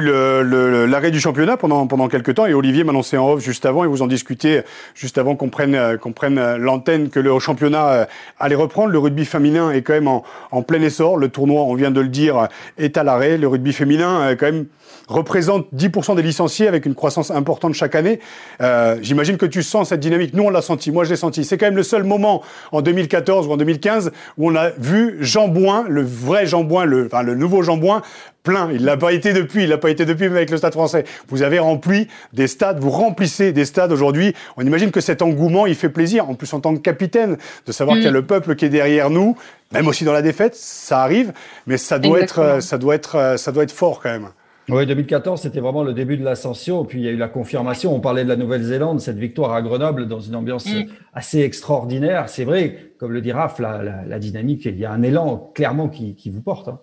[0.87, 3.87] l'arrêt du championnat pendant, pendant quelques temps et Olivier m'annonçait en off juste avant et
[3.87, 4.61] vous en discutez
[4.93, 8.07] juste avant qu'on prenne, euh, qu'on prenne euh, l'antenne que le championnat
[8.39, 8.91] allait reprendre.
[8.91, 11.17] Le rugby féminin est quand même en, en plein essor.
[11.17, 12.47] Le tournoi, on vient de le dire,
[12.77, 13.37] est à l'arrêt.
[13.37, 14.67] Le rugby féminin, quand même,
[15.07, 18.19] représente 10% des licenciés avec une croissance importante chaque année.
[18.61, 20.33] Euh, J'imagine que tu sens cette dynamique.
[20.33, 20.91] Nous, on l'a senti.
[20.91, 21.43] Moi, je l'ai senti.
[21.45, 25.17] C'est quand même le seul moment en 2014 ou en 2015 où on a vu
[25.19, 28.01] Jean Bouin, le vrai Jean Bouin, le, enfin, le nouveau Jean Bouin,
[28.43, 28.69] plein.
[28.71, 29.63] Il l'a pas été depuis.
[29.63, 31.03] Il l'a pas été depuis même avec le Stade français.
[31.29, 32.79] Vous avez rempli des stades.
[32.79, 34.33] Vous remplissez des stades aujourd'hui.
[34.57, 36.29] On imagine que cet engouement, il fait plaisir.
[36.29, 37.99] En plus, en tant que capitaine, de savoir Mm.
[37.99, 39.35] qu'il y a le peuple qui est derrière nous,
[39.71, 41.33] même aussi dans la défaite, ça arrive.
[41.67, 42.55] Mais ça doit Exactement.
[42.57, 44.29] être, ça doit être, ça doit être fort quand même.
[44.69, 46.85] Oui, 2014, c'était vraiment le début de l'ascension.
[46.85, 47.93] Puis il y a eu la confirmation.
[47.93, 50.85] On parlait de la Nouvelle-Zélande, cette victoire à Grenoble dans une ambiance Mm.
[51.13, 52.29] assez extraordinaire.
[52.29, 55.51] C'est vrai, comme le dit Raph, la, la, la dynamique, il y a un élan
[55.53, 56.67] clairement qui, qui vous porte.
[56.69, 56.79] hein.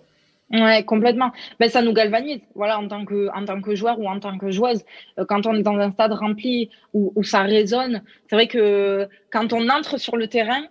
[0.51, 1.31] Ouais, complètement.
[1.59, 4.37] Ben, ça nous galvanise, voilà, en tant que, en tant que joueur ou en tant
[4.37, 4.83] que joueuse.
[5.17, 9.07] Euh, Quand on est dans un stade rempli où, où ça résonne, c'est vrai que
[9.31, 10.63] quand on entre sur le terrain,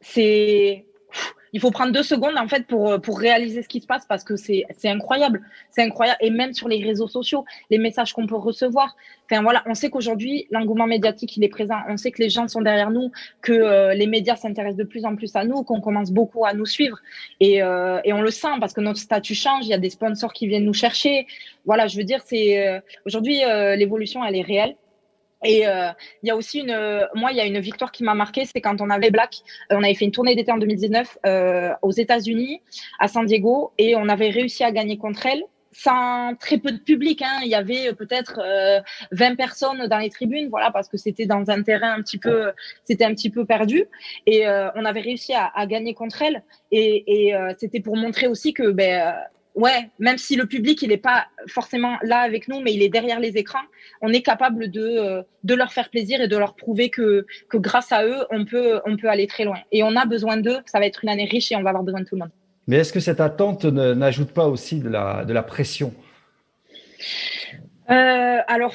[0.00, 0.84] c'est,
[1.54, 4.24] il faut prendre deux secondes en fait pour pour réaliser ce qui se passe parce
[4.24, 5.40] que c'est c'est incroyable,
[5.70, 6.18] c'est incroyable.
[6.20, 8.94] Et même sur les réseaux sociaux, les messages qu'on peut recevoir.
[9.30, 11.78] Enfin voilà, on sait qu'aujourd'hui l'engouement médiatique il est présent.
[11.88, 15.06] On sait que les gens sont derrière nous, que euh, les médias s'intéressent de plus
[15.06, 16.98] en plus à nous, qu'on commence beaucoup à nous suivre.
[17.40, 19.64] Et, euh, et on le sent parce que notre statut change.
[19.64, 21.26] Il y a des sponsors qui viennent nous chercher.
[21.64, 24.76] Voilà, je veux dire, c'est euh, aujourd'hui euh, l'évolution elle est réelle.
[25.44, 25.90] Et euh,
[26.22, 28.44] il y a aussi une, euh, moi, il y a une victoire qui m'a marqué,
[28.44, 29.36] c'est quand on avait Black,
[29.70, 32.62] euh, on avait fait une tournée d'été en 2019 euh, aux États-Unis,
[32.98, 35.42] à San Diego, et on avait réussi à gagner contre elle.
[35.76, 37.20] sans très peu de public.
[37.22, 37.40] Hein.
[37.42, 38.40] Il y avait peut-être
[39.10, 42.52] 20 personnes dans les tribunes, voilà, parce que c'était dans un terrain un petit peu,
[42.84, 43.84] c'était un petit peu perdu.
[44.26, 46.44] Et on avait réussi à, à, gagner contre elle.
[46.70, 49.16] Et, et c'était pour montrer aussi que ben,
[49.54, 52.88] ouais, même si le public il n'est pas forcément là avec nous, mais il est
[52.88, 53.62] derrière les écrans,
[54.00, 57.56] on est capable de euh, de leur faire plaisir et de leur prouver que que
[57.56, 59.58] grâce à eux, on peut on peut aller très loin.
[59.72, 60.58] Et on a besoin d'eux.
[60.66, 62.30] Ça va être une année riche et on va avoir besoin de tout le monde.
[62.66, 65.92] Mais est-ce que cette attente n'ajoute pas aussi de la de la pression?
[67.90, 68.74] Euh, Alors.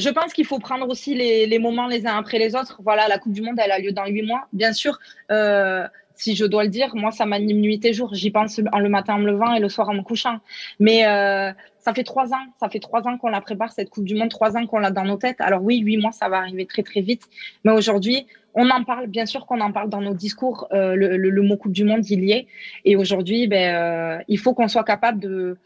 [0.00, 2.80] Je pense qu'il faut prendre aussi les, les, moments les uns après les autres.
[2.84, 4.46] Voilà, la Coupe du Monde, elle a lieu dans huit mois.
[4.52, 4.96] Bien sûr,
[5.32, 5.88] euh,
[6.18, 8.12] si je dois le dire, moi, ça m'anime nuit et jour.
[8.12, 10.38] J'y pense le matin en me levant et le soir en me couchant.
[10.80, 14.04] Mais euh, ça fait trois ans, ça fait trois ans qu'on la prépare, cette Coupe
[14.04, 15.40] du Monde, trois ans qu'on l'a dans nos têtes.
[15.40, 17.22] Alors oui, huit mois, ça va arriver très, très vite.
[17.64, 20.66] Mais aujourd'hui, on en parle, bien sûr qu'on en parle dans nos discours.
[20.72, 22.48] Euh, le, mot Coupe du Monde, il y est.
[22.84, 25.56] Et aujourd'hui, ben, euh, il faut qu'on soit capable de,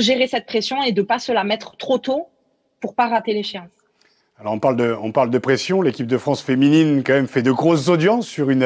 [0.00, 2.28] gérer cette pression et de pas se la mettre trop tôt
[2.80, 3.70] pour pas rater l'échéance.
[4.38, 5.80] Alors on parle de pression.
[5.80, 8.64] L'équipe de France féminine quand même fait de grosses audiences sur une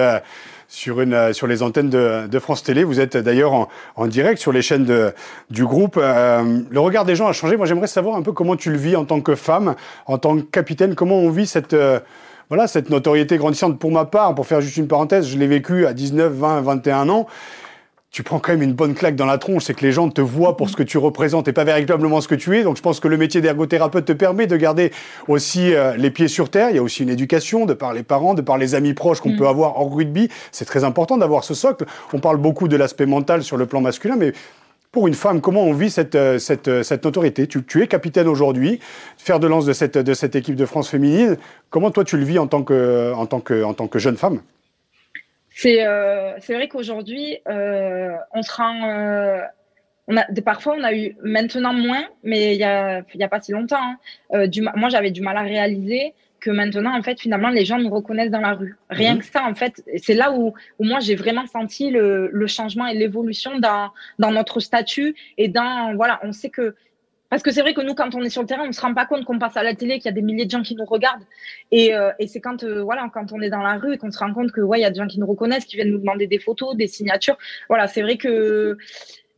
[0.69, 2.85] sur, une, euh, sur les antennes de, de France Télé.
[2.85, 5.13] Vous êtes d'ailleurs en, en, direct sur les chaînes de,
[5.51, 5.99] du groupe.
[6.01, 7.57] Euh, le regard des gens a changé.
[7.57, 9.75] Moi, j'aimerais savoir un peu comment tu le vis en tant que femme,
[10.07, 10.95] en tant que capitaine.
[10.95, 11.99] Comment on vit cette, euh,
[12.51, 13.79] voilà, cette notoriété grandissante.
[13.79, 17.09] Pour ma part, pour faire juste une parenthèse, je l'ai vécu à 19, 20, 21
[17.09, 17.27] ans
[18.11, 20.21] tu prends quand même une bonne claque dans la tronche, c'est que les gens te
[20.21, 22.63] voient pour ce que tu représentes et pas véritablement ce que tu es.
[22.63, 24.93] Donc je pense que le métier d'ergothérapeute te permet de garder
[25.29, 26.71] aussi euh, les pieds sur terre.
[26.71, 29.21] Il y a aussi une éducation de par les parents, de par les amis proches
[29.21, 29.37] qu'on mm.
[29.37, 30.31] peut avoir en rugby.
[30.53, 31.85] C'est très important d'avoir ce socle.
[32.15, 34.33] On parle beaucoup de l'aspect mental sur le plan masculin, mais
[34.91, 37.87] pour une femme, comment on vit cette, euh, cette, euh, cette notoriété tu, tu, es
[37.89, 38.81] capitaine aujourd'hui,
[39.19, 41.37] faire de lance de cette, de cette équipe de France féminine.
[41.69, 44.17] Comment toi tu le vis en tant que, en tant que, en tant que jeune
[44.17, 44.41] femme?
[45.61, 48.89] C'est euh, c'est vrai qu'aujourd'hui, euh, on se rend.
[48.89, 49.41] Euh,
[50.07, 53.41] on a, parfois, on a eu maintenant moins, mais il y a, y a pas
[53.41, 53.77] si longtemps.
[53.83, 53.97] Hein,
[54.35, 57.79] euh, du, moi, j'avais du mal à réaliser que maintenant, en fait, finalement, les gens
[57.79, 58.77] nous reconnaissent dans la rue.
[58.89, 59.19] Rien mhm.
[59.19, 62.87] que ça, en fait, c'est là où, où moi, j'ai vraiment senti le, le changement
[62.87, 63.91] et l'évolution dans,
[64.21, 66.77] dans notre statut et dans, voilà, on sait que
[67.31, 68.81] parce que c'est vrai que nous, quand on est sur le terrain, on ne se
[68.81, 70.63] rend pas compte qu'on passe à la télé, qu'il y a des milliers de gens
[70.63, 71.25] qui nous regardent.
[71.71, 74.11] Et, euh, et c'est quand, euh, voilà, quand on est dans la rue et qu'on
[74.11, 75.91] se rend compte que, ouais, il y a des gens qui nous reconnaissent, qui viennent
[75.91, 77.37] nous demander des photos, des signatures.
[77.69, 78.79] Voilà, c'est vrai que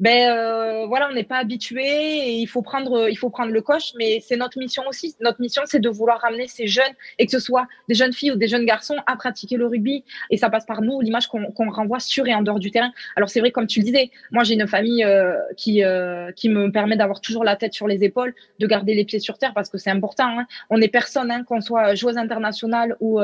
[0.00, 3.60] ben euh, voilà, on n'est pas habitué et il faut prendre, il faut prendre le
[3.60, 5.14] coche, mais c'est notre mission aussi.
[5.20, 8.32] Notre mission, c'est de vouloir ramener ces jeunes et que ce soit des jeunes filles
[8.32, 10.04] ou des jeunes garçons à pratiquer le rugby.
[10.30, 12.92] Et ça passe par nous, l'image qu'on renvoie sur et en dehors du terrain.
[13.14, 16.48] Alors c'est vrai, comme tu le disais, moi j'ai une famille euh, qui euh, qui
[16.48, 19.52] me permet d'avoir toujours la tête sur les épaules, de garder les pieds sur terre
[19.54, 20.38] parce que c'est important.
[20.38, 20.46] Hein.
[20.70, 23.20] On est personne, hein, qu'on soit joueuse internationale ou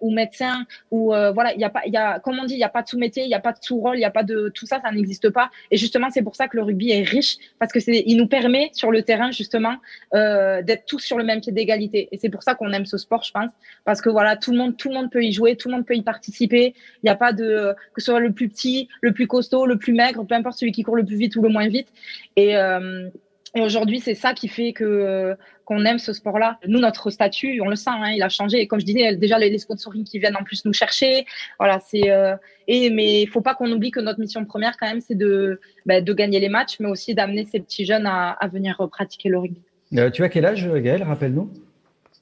[0.00, 2.60] ou médecin ou voilà, il y a pas, il y a comme on dit, il
[2.60, 4.04] y a pas de sous métier, il y a pas de sous rôle, il y
[4.04, 5.50] a pas de tout ça, ça n'existe pas.
[5.72, 8.28] Et justement, c'est pour ça que le rugby est riche, parce que c'est, il nous
[8.28, 9.76] permet sur le terrain justement
[10.14, 12.08] euh, d'être tous sur le même pied d'égalité.
[12.12, 13.50] Et c'est pour ça qu'on aime ce sport, je pense,
[13.86, 15.86] parce que voilà, tout le monde, tout le monde peut y jouer, tout le monde
[15.86, 16.74] peut y participer.
[17.02, 19.78] Il n'y a pas de que ce soit le plus petit, le plus costaud, le
[19.78, 21.88] plus maigre, peu importe celui qui court le plus vite ou le moins vite.
[22.36, 23.08] Et euh,
[23.54, 25.36] et aujourd'hui, c'est ça qui fait que
[25.72, 26.58] qu'on aime ce sport-là.
[26.66, 28.60] Nous, notre statut, on le sent, hein, il a changé.
[28.60, 31.24] Et comme je disais, déjà les, sponsorings qui viennent en plus nous chercher,
[31.58, 32.10] voilà, c'est.
[32.10, 32.36] Euh,
[32.68, 35.60] et mais il faut pas qu'on oublie que notre mission première, quand même, c'est de
[35.86, 39.28] bah, de gagner les matchs, mais aussi d'amener ces petits jeunes à, à venir pratiquer
[39.28, 39.60] le rugby.
[39.96, 41.50] Euh, tu as quel âge, Gaël Rappelle-nous?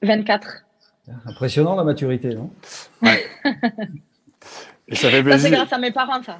[0.01, 0.65] 24.
[1.25, 2.49] Impressionnant la maturité, non?
[3.01, 3.25] Ouais.
[4.93, 5.31] ça fait plaisir.
[5.31, 6.37] Ça, c'est grâce à mes parents, ça.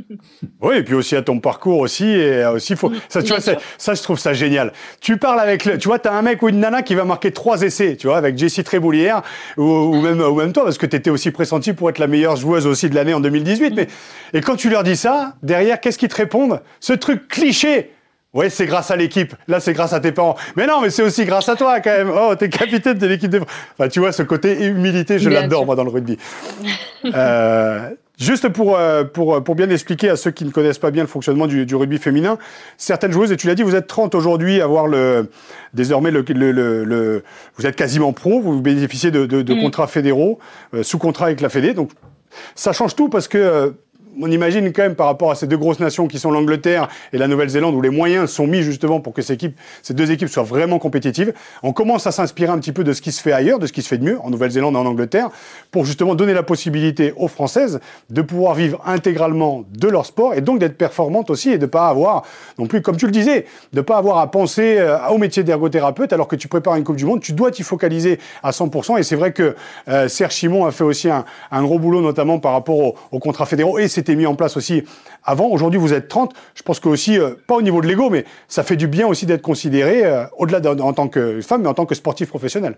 [0.62, 2.06] oui, et puis aussi à ton parcours aussi.
[2.06, 4.72] Et aussi, faut, ça, tu vois, ça, je trouve ça génial.
[5.00, 7.30] Tu parles avec le, tu vois, t'as un mec ou une nana qui va marquer
[7.32, 9.22] trois essais, tu vois, avec Jessie Tréboulière,
[9.56, 12.66] ou, même, ou même toi, parce que t'étais aussi pressenti pour être la meilleure joueuse
[12.66, 13.74] aussi de l'année en 2018.
[13.74, 13.86] Mais,
[14.32, 16.60] et quand tu leur dis ça, derrière, qu'est-ce qu'ils te répondent?
[16.80, 17.92] Ce truc cliché.
[18.34, 19.34] Ouais, c'est grâce à l'équipe.
[19.48, 20.36] Là, c'est grâce à tes parents.
[20.56, 22.10] Mais non, mais c'est aussi grâce à toi, quand même.
[22.14, 23.40] Oh, t'es capitaine de l'équipe de
[23.78, 26.18] Enfin, tu vois, ce côté humilité, je l'adore, moi, dans le rugby.
[27.06, 31.02] euh, Juste pour, euh, pour, pour bien expliquer à ceux qui ne connaissent pas bien
[31.02, 32.38] le fonctionnement du, du rugby féminin,
[32.78, 35.28] certaines joueuses, et tu l'as dit, vous êtes 30 aujourd'hui à avoir le,
[35.74, 37.24] désormais le, le, le,
[37.56, 39.60] vous êtes quasiment pro, vous bénéficiez de, de, de mm.
[39.60, 40.38] contrats fédéraux,
[40.72, 41.74] euh, sous contrat avec la Fédé.
[41.74, 41.90] Donc,
[42.54, 43.70] ça change tout parce que euh,
[44.20, 47.18] on imagine quand même par rapport à ces deux grosses nations qui sont l'Angleterre et
[47.18, 50.28] la Nouvelle-Zélande, où les moyens sont mis justement pour que ces, équipes, ces deux équipes
[50.28, 51.32] soient vraiment compétitives.
[51.62, 53.72] On commence à s'inspirer un petit peu de ce qui se fait ailleurs, de ce
[53.72, 55.30] qui se fait de mieux en Nouvelle-Zélande et en Angleterre,
[55.70, 60.40] pour justement donner la possibilité aux Françaises de pouvoir vivre intégralement de leur sport et
[60.40, 62.22] donc d'être performantes aussi et de pas avoir
[62.58, 66.12] non plus, comme tu le disais, de pas avoir à penser euh, au métier d'ergothérapeute
[66.12, 67.20] alors que tu prépares une Coupe du Monde.
[67.20, 68.98] Tu dois t'y focaliser à 100%.
[68.98, 69.56] Et c'est vrai que
[69.88, 71.24] euh, Serge Chimon a fait aussi un,
[71.62, 73.78] gros boulot, notamment par rapport aux, aux contrats fédéraux.
[73.78, 74.84] Et c'est s'était mis en place aussi
[75.24, 75.48] avant.
[75.48, 76.32] Aujourd'hui, vous êtes 30.
[76.54, 79.06] Je pense que aussi, euh, pas au niveau de l'ego, mais ça fait du bien
[79.06, 82.76] aussi d'être considéré, euh, au-delà en tant que femme, mais en tant que sportif professionnel.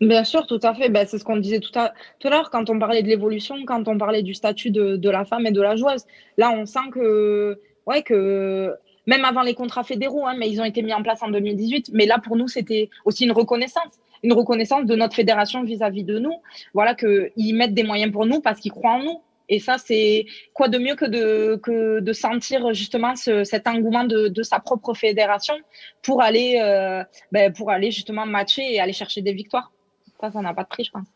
[0.00, 0.90] Bien sûr, tout à fait.
[0.90, 1.94] Ben, c'est ce qu'on disait tout à,
[2.24, 5.52] l'heure quand on parlait de l'évolution, quand on parlait du statut de, la femme et
[5.52, 6.04] de la joueuse.
[6.36, 8.74] Là, on sent que, ouais, que
[9.06, 11.90] même avant les contrats fédéraux, hein, mais ils ont été mis en place en 2018.
[11.94, 16.18] Mais là, pour nous, c'était aussi une reconnaissance, une reconnaissance de notre fédération vis-à-vis de
[16.18, 16.34] nous.
[16.74, 19.20] Voilà, qu'ils mettent des moyens pour nous parce qu'ils croient en nous.
[19.48, 24.04] Et ça, c'est quoi de mieux que de, que de sentir justement ce, cet engouement
[24.04, 25.54] de, de, sa propre fédération
[26.02, 29.72] pour aller, euh, ben, pour aller justement matcher et aller chercher des victoires.
[30.20, 31.06] Ça, ça n'a pas de prix, je pense.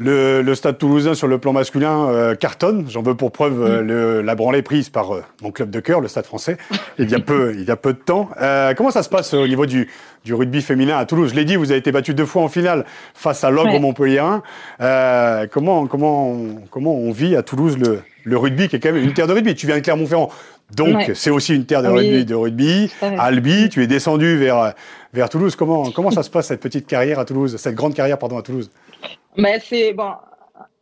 [0.00, 2.86] Le, le, Stade toulousain sur le plan masculin euh, cartonne.
[2.88, 6.00] J'en veux pour preuve euh, le, la branlée prise par euh, mon club de cœur,
[6.00, 6.56] le Stade français,
[7.00, 8.30] il y a peu, il y a peu de temps.
[8.40, 9.88] Euh, comment ça se passe au niveau du,
[10.24, 11.30] du, rugby féminin à Toulouse?
[11.30, 13.80] Je l'ai dit, vous avez été battu deux fois en finale face à l'ogre ouais.
[13.80, 14.22] Montpellier
[15.50, 16.36] comment, comment,
[16.70, 19.32] comment on vit à Toulouse le, le rugby, qui est quand même une terre de
[19.32, 19.56] rugby?
[19.56, 20.30] Tu viens de Clermont-Ferrand,
[20.76, 21.12] donc ouais.
[21.14, 22.24] c'est aussi une terre de rugby.
[22.24, 22.88] De rugby.
[23.02, 24.74] Albi, tu es descendu vers,
[25.12, 25.56] vers Toulouse.
[25.56, 28.42] Comment, comment ça se passe cette petite carrière à Toulouse, cette grande carrière pardon à
[28.42, 28.70] Toulouse?
[29.36, 30.12] Mais c'est bon.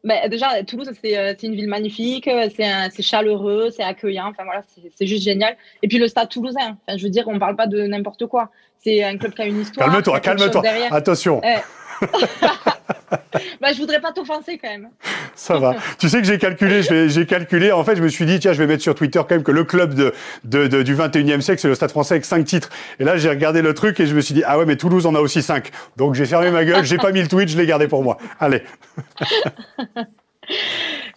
[0.05, 4.29] Mais déjà, Toulouse, c'est une ville magnifique, c'est chaleureux, c'est accueillant.
[4.29, 4.63] Enfin voilà,
[4.95, 5.57] c'est juste génial.
[5.83, 6.77] Et puis le Stade Toulousain.
[6.87, 8.51] Enfin, je veux dire, on parle pas de n'importe quoi.
[8.79, 9.91] C'est un club qui a une histoire.
[9.91, 10.63] Calme-toi, calme-toi.
[10.93, 11.41] Attention.
[11.43, 11.57] Eh.
[13.61, 14.91] bah, je voudrais pas t'offenser quand même.
[15.35, 15.77] Ça va.
[15.99, 17.73] tu sais que j'ai calculé, j'ai calculé.
[17.73, 19.53] En fait, je me suis dit, tiens, je vais mettre sur Twitter quand même que
[19.53, 20.13] le club de,
[20.45, 22.71] de, de du 21e siècle, c'est le Stade français avec 5 titres.
[23.01, 25.07] Et là, j'ai regardé le truc et je me suis dit, ah ouais, mais Toulouse
[25.07, 25.71] en a aussi 5.
[25.97, 28.19] Donc j'ai fermé ma gueule, j'ai pas mis le tweet, je l'ai gardé pour moi.
[28.41, 28.63] Allez.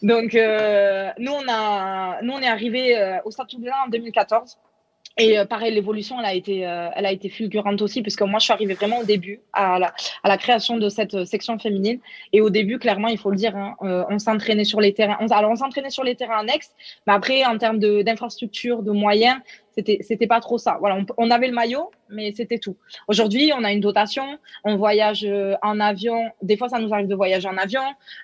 [0.02, 4.58] Donc, euh, nous, on a, nous, on est arrivé euh, au Stade Toulousain en 2014.
[5.20, 8.40] Et euh, pareil, l'évolution, elle a été, euh, elle a été fulgurante aussi, puisque moi,
[8.40, 11.60] je suis arrivée vraiment au début à la, à la création de cette euh, section
[11.60, 12.00] féminine.
[12.32, 15.18] Et au début, clairement, il faut le dire, hein, on s'entraînait sur les terrains.
[15.20, 16.72] On, alors, on s'entraînait sur les terrains annexes,
[17.06, 19.40] mais après, en termes d'infrastructure, de, de, moyens,
[19.80, 20.78] c'était, c'était pas trop ça.
[20.80, 22.76] Voilà, on, on, avait le maillot, mais c'était tout.
[23.08, 25.26] Aujourd'hui, on a une dotation, on voyage
[25.62, 26.20] en avion.
[26.42, 27.82] Des fois, ça nous arrive de voyager en avion.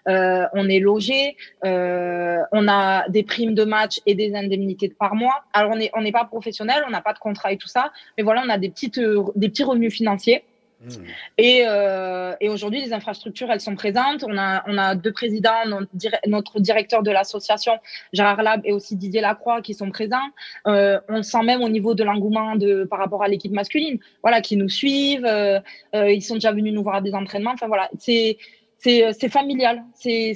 [0.07, 5.15] Euh, on est logé, euh, on a des primes de match et des indemnités par
[5.15, 5.43] mois.
[5.53, 7.91] Alors, on n'est on n'est pas professionnel, on n'a pas de contrat et tout ça,
[8.17, 8.99] mais voilà, on a des petites,
[9.35, 10.43] des petits revenus financiers.
[10.85, 11.03] Mmh.
[11.37, 14.23] Et, euh, et aujourd'hui, les infrastructures, elles sont présentes.
[14.23, 15.65] On a, on a deux présidents,
[16.27, 17.73] notre, directeur de l'association,
[18.13, 20.17] Gérard Lab, et aussi Didier Lacroix, qui sont présents.
[20.67, 24.41] Euh, on sent même au niveau de l'engouement de par rapport à l'équipe masculine, voilà,
[24.41, 25.25] qui nous suivent.
[25.25, 25.59] Euh,
[25.93, 27.51] ils sont déjà venus nous voir à des entraînements.
[27.53, 28.37] Enfin voilà, c'est
[28.77, 30.33] c'est familial, c'est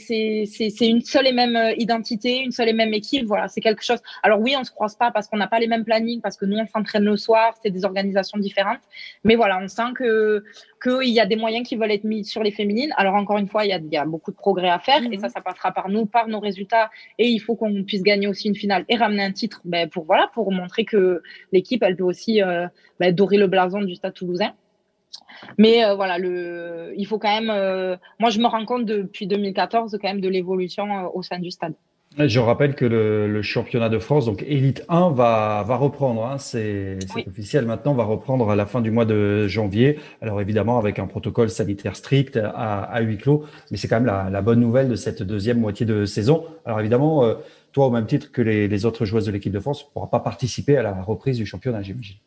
[0.82, 3.26] une seule et même identité, une seule et même équipe.
[3.26, 4.00] Voilà, c'est quelque chose.
[4.24, 6.46] Alors oui, on se croise pas parce qu'on n'a pas les mêmes plannings, parce que
[6.46, 8.80] nous on s'entraîne le soir, c'est des organisations différentes.
[9.24, 10.44] Mais voilà, on sent que
[10.82, 12.94] qu'il y a des moyens qui veulent être mis sur les féminines.
[12.98, 15.14] Alors encore une fois, il y a, y a beaucoup de progrès à faire mmh.
[15.14, 16.90] et ça, ça passera par nous, par nos résultats.
[17.18, 20.06] Et il faut qu'on puisse gagner aussi une finale et ramener un titre, ben, pour
[20.06, 21.22] voilà, pour montrer que
[21.52, 22.68] l'équipe, elle peut aussi euh,
[23.00, 24.54] ben, dorer le blason du Stade Toulousain.
[25.58, 27.50] Mais euh, voilà, le, il faut quand même.
[27.50, 31.40] Euh, moi, je me rends compte depuis 2014 quand même de l'évolution euh, au sein
[31.40, 31.74] du stade.
[32.18, 36.26] Je rappelle que le, le, championnat de France, donc Elite 1, va, va reprendre.
[36.26, 37.24] Hein, c'est oui.
[37.28, 40.00] officiel maintenant, va reprendre à la fin du mois de janvier.
[40.20, 44.08] Alors évidemment avec un protocole sanitaire strict à, à huis clos, mais c'est quand même
[44.08, 46.46] la, la, bonne nouvelle de cette deuxième moitié de saison.
[46.66, 47.24] Alors évidemment,
[47.74, 50.08] toi au même titre que les, les autres joueuses de l'équipe de France, ne pourras
[50.08, 52.18] pas participer à la reprise du championnat, j'imagine.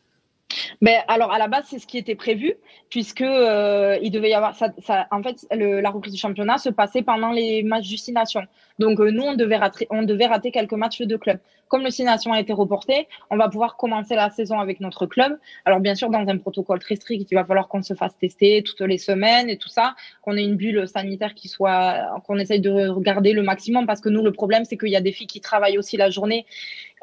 [0.81, 2.55] Mais alors à la base c'est ce qui était prévu
[2.89, 6.57] puisque euh, il devait y avoir ça, ça en fait le, la reprise du championnat
[6.57, 8.45] se passait pendant les matchs du Six Nations.
[8.79, 11.39] Donc euh, nous on devait rater on devait rater quelques matchs de club.
[11.67, 15.07] Comme le Six Nations a été reporté, on va pouvoir commencer la saison avec notre
[15.07, 15.39] club.
[15.65, 18.61] Alors bien sûr dans un protocole très strict, il va falloir qu'on se fasse tester
[18.61, 22.61] toutes les semaines et tout ça, qu'on ait une bulle sanitaire qui soit qu'on essaye
[22.61, 25.27] de regarder le maximum parce que nous le problème c'est qu'il y a des filles
[25.27, 26.45] qui travaillent aussi la journée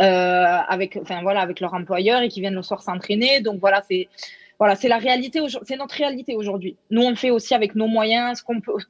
[0.01, 3.41] avec enfin voilà avec leur employeur et qui viennent le soir s'entraîner.
[3.41, 4.09] Donc voilà, c'est
[4.61, 6.77] voilà, c'est la réalité, c'est notre réalité aujourd'hui.
[6.91, 8.43] Nous, on le fait aussi avec nos moyens,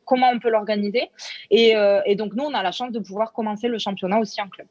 [0.04, 1.10] comment on peut l'organiser.
[1.52, 4.42] Et, euh, et donc, nous, on a la chance de pouvoir commencer le championnat aussi
[4.42, 4.66] en club.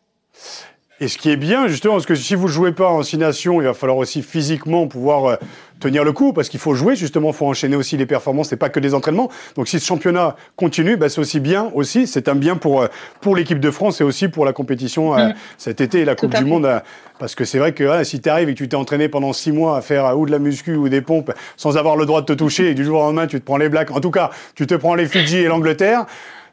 [1.00, 3.18] Et ce qui est bien, justement, parce que si vous ne jouez pas en six
[3.18, 5.36] nations, il va falloir aussi physiquement pouvoir euh,
[5.80, 8.58] tenir le coup, parce qu'il faut jouer, justement, il faut enchaîner aussi les performances, c'est
[8.58, 9.30] pas que des entraînements.
[9.56, 12.88] Donc si ce championnat continue, bah, c'est aussi bien aussi, c'est un bien pour, euh,
[13.22, 15.34] pour l'équipe de France et aussi pour la compétition euh, mmh.
[15.58, 16.66] cet été et la Coupe du Monde.
[16.66, 16.80] Euh,
[17.18, 19.52] parce que c'est vrai que si tu arrives et que tu t'es entraîné pendant six
[19.52, 22.26] mois à faire ou de la muscu ou des pompes sans avoir le droit de
[22.26, 24.30] te toucher, et du jour au lendemain, tu te prends les Blacks, en tout cas,
[24.56, 26.06] tu te prends les Fidji et l'Angleterre,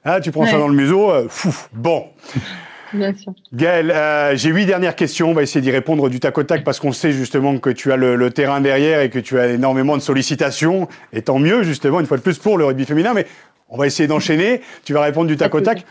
[0.04, 0.50] hein, tu prends ouais.
[0.50, 2.06] ça dans le museau, fou, bon.
[2.92, 3.33] Bien sûr.
[3.53, 5.31] Gaël, euh, j'ai huit dernières questions.
[5.31, 7.92] On va essayer d'y répondre du tac au tac parce qu'on sait justement que tu
[7.92, 10.88] as le, le, terrain derrière et que tu as énormément de sollicitations.
[11.12, 13.14] Et tant mieux, justement, une fois de plus pour le rugby féminin.
[13.14, 13.27] Mais
[13.68, 14.61] on va essayer d'enchaîner.
[14.85, 15.85] Tu vas répondre du tac au tac.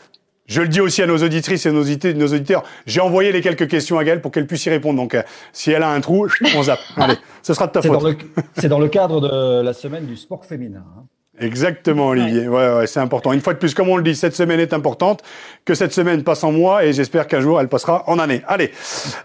[0.47, 2.63] Je le dis aussi à nos auditrices et nos, nos auditeurs.
[2.85, 4.99] J'ai envoyé les quelques questions à Gaëlle pour qu'elle puisse y répondre.
[4.99, 6.79] Donc, euh, si elle a un trou, on zappe.
[6.97, 8.17] Allez, ce sera de ta faute.
[8.55, 10.83] C'est dans, le cadre de la semaine du sport féminin.
[10.97, 11.05] Hein.
[11.39, 12.47] Exactement, Olivier.
[12.47, 13.33] Ouais, ouais, c'est important.
[13.33, 15.21] Une fois de plus, comme on le dit, cette semaine est importante.
[15.65, 18.41] Que cette semaine passe en mois et j'espère qu'un jour elle passera en année.
[18.47, 18.71] Allez.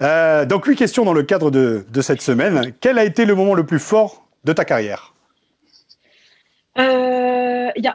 [0.03, 2.73] Euh, donc, huit questions dans le cadre de, de cette semaine.
[2.81, 5.15] Quel a été le moment le plus fort de ta carrière?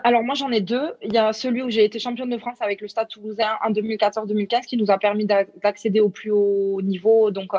[0.03, 0.93] Alors moi j'en ai deux.
[1.01, 3.71] Il y a celui où j'ai été championne de France avec le Stade Toulousain en
[3.71, 7.31] 2014-2015 qui nous a permis d'accéder au plus haut niveau.
[7.31, 7.57] Donc euh,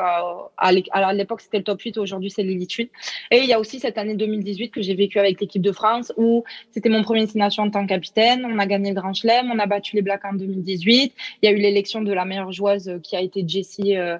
[0.57, 2.91] à l'époque c'était le top 8, aujourd'hui c'est l'élite 8.
[3.31, 6.13] Et il y a aussi cette année 2018 que j'ai vécu avec l'équipe de France
[6.17, 8.45] où c'était mon premier destination en tant que capitaine.
[8.45, 11.13] On a gagné le Grand Chelem, on a battu les Blacks en 2018.
[11.41, 14.17] Il y a eu l'élection de la meilleure joueuse qui a été Jessie euh,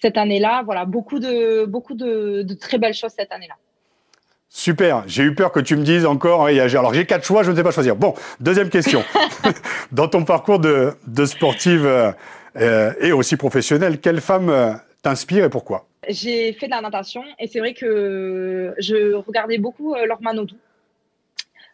[0.00, 0.62] cette année-là.
[0.64, 3.56] Voilà, beaucoup de beaucoup de très belles choses cette année-là.
[4.52, 5.04] Super.
[5.06, 6.46] J'ai eu peur que tu me dises encore.
[6.46, 7.94] Alors j'ai quatre choix, je ne sais pas choisir.
[7.94, 9.04] Bon, deuxième question.
[9.92, 10.92] Dans ton parcours de,
[11.24, 12.10] sportive euh,
[12.56, 15.86] euh, et aussi professionnelle, quelle femme euh, t'inspire et pourquoi?
[16.08, 20.56] J'ai fait de la natation et c'est vrai que je regardais beaucoup Laure Manodou.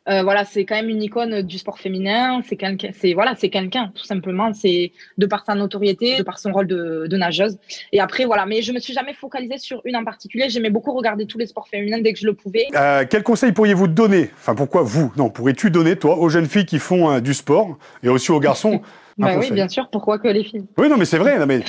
[0.09, 2.40] Euh, voilà, c'est quand même une icône du sport féminin.
[2.47, 4.53] C'est quelqu'un, c'est voilà, c'est quelqu'un tout simplement.
[4.53, 7.59] C'est de par sa notoriété, de par son rôle de, de, nageuse.
[7.92, 10.49] Et après voilà, mais je me suis jamais focalisée sur une en particulier.
[10.49, 12.66] J'aimais beaucoup regarder tous les sports féminins dès que je le pouvais.
[12.75, 14.31] Euh, quel conseil pourriez-vous donner?
[14.38, 15.12] Enfin, pourquoi vous?
[15.16, 18.40] Non, pourrais-tu donner toi aux jeunes filles qui font euh, du sport et aussi aux
[18.40, 18.81] garçons
[19.18, 19.88] Bah oui, bien sûr.
[19.90, 21.38] Pourquoi que les filles Oui, non, mais c'est vrai.
[21.38, 21.61] Non, mais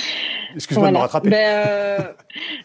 [0.54, 1.30] excuse-moi de me rattraper.
[1.30, 1.98] Ben, euh...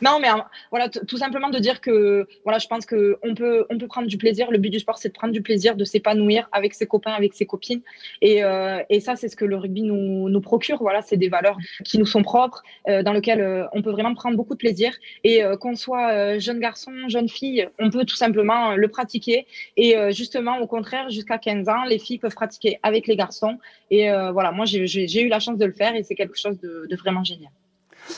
[0.01, 0.27] non, mais
[0.71, 4.07] voilà, tout simplement de dire que voilà, je pense que on peut on peut prendre
[4.07, 4.51] du plaisir.
[4.51, 7.33] Le but du sport, c'est de prendre du plaisir, de s'épanouir avec ses copains, avec
[7.33, 7.81] ses copines.
[8.21, 10.79] Et, euh, et ça, c'est ce que le rugby nous nous procure.
[10.79, 14.13] Voilà, c'est des valeurs qui nous sont propres, euh, dans lesquelles euh, on peut vraiment
[14.13, 14.93] prendre beaucoup de plaisir.
[15.23, 19.45] Et euh, qu'on soit euh, jeune garçon, jeune fille, on peut tout simplement le pratiquer.
[19.77, 23.57] Et justement, au contraire, jusqu'à 15 ans, les filles peuvent pratiquer avec les garçons.
[23.91, 26.95] Et voilà, moi, j'ai eu la chance de le faire et c'est quelque chose de,
[26.95, 27.51] vraiment génial.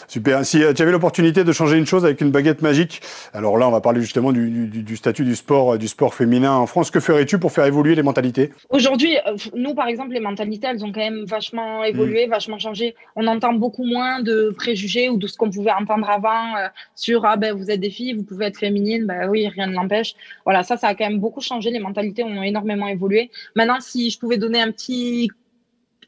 [0.08, 0.46] Super.
[0.46, 3.02] Si euh, tu avais l'opportunité de changer une chose avec une baguette magique,
[3.34, 6.66] alors là, on va parler justement du, statut du sport, euh, du sport féminin en
[6.68, 6.92] France.
[6.92, 8.52] Que ferais-tu pour faire évoluer les mentalités?
[8.70, 12.30] Aujourd'hui, euh, nous, par exemple, les mentalités, elles ont quand même vachement évolué, mm.
[12.30, 12.96] vachement changé.
[13.16, 16.54] On entend beaucoup moins de préjugés ou de ce qu'on pouvait entendre avant
[16.96, 19.06] sur ah ben vous êtes des filles, vous pouvez être féminine.
[19.06, 20.16] Ben oui, rien ne l'empêche.
[20.46, 21.70] Voilà, ça, ça a quand même beaucoup changé.
[21.70, 23.30] Les mentalités ont énormément évolué.
[23.56, 25.30] Maintenant, si je pouvais donner un petit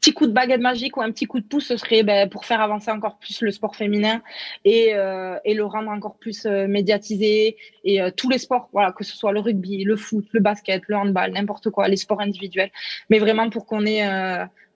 [0.00, 2.44] petit coup de baguette magique ou un petit coup de pouce, ce serait ben, pour
[2.44, 4.22] faire avancer encore plus le sport féminin
[4.64, 8.92] et, euh, et le rendre encore plus euh, médiatisé et euh, tous les sports, voilà,
[8.92, 12.20] que ce soit le rugby, le foot, le basket, le handball, n'importe quoi, les sports
[12.20, 12.70] individuels,
[13.10, 14.02] mais vraiment pour qu'on ait,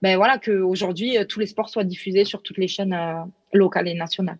[0.01, 2.97] ben voilà, que aujourd'hui tous les sports soient diffusés sur toutes les chaînes
[3.53, 4.37] locales et nationales.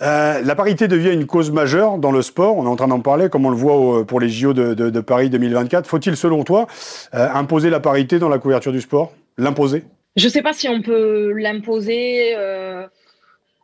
[0.00, 2.56] la parité devient une cause majeure dans le sport.
[2.56, 4.90] On est en train d'en parler, comme on le voit pour les JO de, de,
[4.90, 5.86] de Paris 2024.
[5.86, 6.66] Faut-il, selon toi,
[7.12, 9.12] imposer la parité dans la couverture du sport?
[9.38, 9.84] L'imposer
[10.16, 12.86] Je ne sais pas si on peut l'imposer, euh,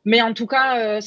[0.05, 1.01] mais en tout cas, euh,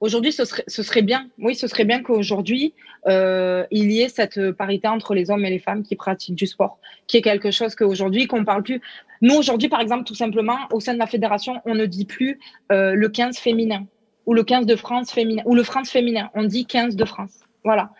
[0.00, 1.28] aujourd'hui, ce serait, ce serait bien.
[1.38, 2.74] Oui, ce serait bien qu'aujourd'hui,
[3.06, 6.46] euh, il y ait cette parité entre les hommes et les femmes qui pratiquent du
[6.46, 8.80] sport, qui est quelque chose qu'aujourd'hui, qu'on parle plus.
[9.22, 12.38] Nous, aujourd'hui, par exemple, tout simplement, au sein de la fédération, on ne dit plus
[12.70, 13.86] le 15 féminin
[14.26, 16.30] ou le 15 de France féminin ou le France féminin.
[16.34, 17.40] On dit 15 de France.
[17.62, 17.90] Voilà.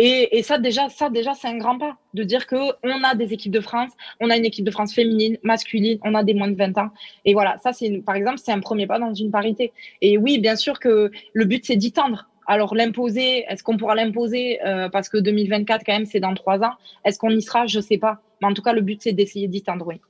[0.00, 3.32] Et, ça déjà, ça déjà, c'est un grand pas de dire que on a des
[3.32, 6.48] équipes de France, on a une équipe de France féminine, masculine, on a des moins
[6.48, 6.90] de 20 ans.
[7.24, 9.72] Et voilà, ça c'est par exemple, c'est un premier pas dans une parité.
[10.00, 12.28] Et oui, bien sûr que le but c'est d'y tendre.
[12.46, 16.62] Alors l'imposer, est-ce qu'on pourra l'imposer euh, parce que 2024 quand même c'est dans trois
[16.62, 16.74] ans.
[17.04, 17.66] Est-ce qu'on y sera?
[17.66, 18.22] Je sais pas.
[18.40, 19.84] Mais en tout cas, le but c'est d'essayer d'y tendre.
[19.88, 20.00] Oui.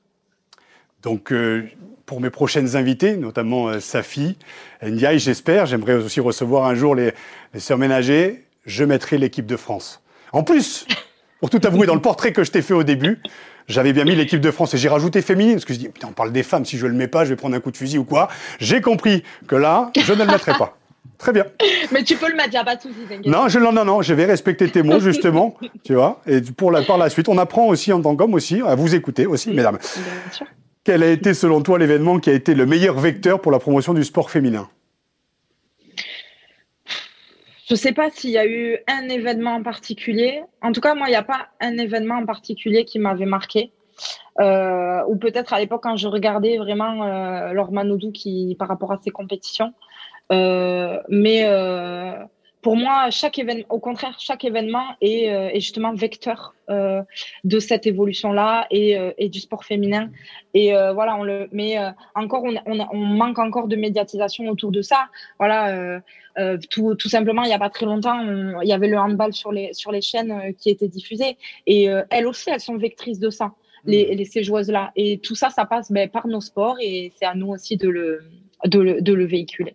[1.02, 1.66] Donc euh,
[2.04, 4.36] pour mes prochaines invités, notamment euh, Safi,
[4.82, 5.64] Ndiaye, j'espère.
[5.64, 7.12] J'aimerais aussi recevoir un jour les,
[7.54, 10.02] les sœurs ménagers je mettrai l'équipe de France.
[10.32, 10.86] En plus,
[11.40, 13.20] pour tout avouer, dans le portrait que je t'ai fait au début,
[13.66, 16.08] j'avais bien mis l'équipe de France et j'ai rajouté féminine parce que je dis putain
[16.08, 17.76] on parle des femmes si je le mets pas je vais prendre un coup de
[17.76, 18.28] fusil ou quoi.
[18.60, 20.78] J'ai compris que là je ne le mettrai pas.
[21.18, 21.44] Très bien.
[21.90, 22.94] Mais tu peux le mettre, il n'y a pas de souci,
[23.26, 26.20] Non, je, non, non, non, je vais respecter tes mots, justement, tu vois.
[26.26, 28.94] Et pour la, par la suite, on apprend aussi en tant qu'homme aussi, à vous
[28.94, 29.78] écouter aussi, mesdames.
[29.78, 30.46] Bien sûr.
[30.84, 33.94] Quel a été, selon toi, l'événement qui a été le meilleur vecteur pour la promotion
[33.94, 34.68] du sport féminin?
[37.68, 40.42] Je sais pas s'il y a eu un événement en particulier.
[40.62, 43.72] En tout cas, moi, il n'y a pas un événement en particulier qui m'avait marqué.
[44.40, 47.72] Euh, ou peut-être à l'époque quand je regardais vraiment euh, Laure
[48.14, 49.74] qui par rapport à ses compétitions.
[50.32, 52.12] Euh, mais euh,
[52.60, 57.02] pour moi, chaque événement, au contraire, chaque événement est, euh, est justement vecteur euh,
[57.44, 60.10] de cette évolution-là et, euh, et, du sport féminin.
[60.54, 64.48] Et euh, voilà, on le, mais euh, encore, on, on, on, manque encore de médiatisation
[64.48, 65.08] autour de ça.
[65.38, 66.00] Voilà,
[66.70, 68.20] tout, tout, simplement, il n'y a pas très longtemps,
[68.62, 72.26] il y avait le handball sur les sur les chaînes qui était diffusé et elles
[72.26, 73.54] aussi, elles sont vectrices de ça.
[73.84, 74.92] les, les, ces joueuses-là.
[74.94, 77.88] Et tout ça, ça passe ben, par nos sports et c'est à nous aussi de
[77.88, 78.22] le,
[78.66, 79.74] de le, de le véhiculer.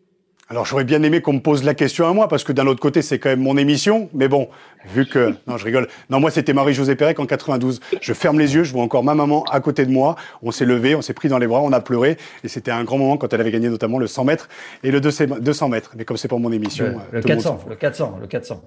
[0.50, 2.82] Alors j'aurais bien aimé qu'on me pose la question à moi, parce que d'un autre
[2.82, 4.10] côté, c'est quand même mon émission.
[4.14, 4.50] Mais bon,
[4.94, 5.34] vu que...
[5.48, 5.88] Non, je rigole.
[6.10, 7.80] Non, moi, c'était Marie-Josée Pérec en 92.
[8.02, 10.16] Je ferme les yeux, je vois encore ma maman à côté de moi.
[10.41, 12.18] On s'est levé, on s'est pris dans les bras, on a pleuré.
[12.44, 14.50] Et c'était un grand moment quand elle avait gagné notamment le 100 mètres
[14.84, 15.91] et le 200 mètres.
[15.98, 17.00] Mais comme c'est pas mon émission...
[17.12, 18.62] Le, le 400, le 400, le 400.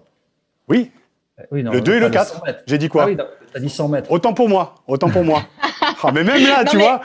[0.69, 0.91] Oui,
[1.51, 2.43] oui, non, le 2 et le 4.
[2.67, 3.17] J'ai dit quoi Ah oui,
[3.53, 4.11] t'as dit 100 mètres.
[4.11, 5.43] Autant pour moi, autant pour moi.
[6.03, 7.01] ah, mais même là, Non, tu mais- vois.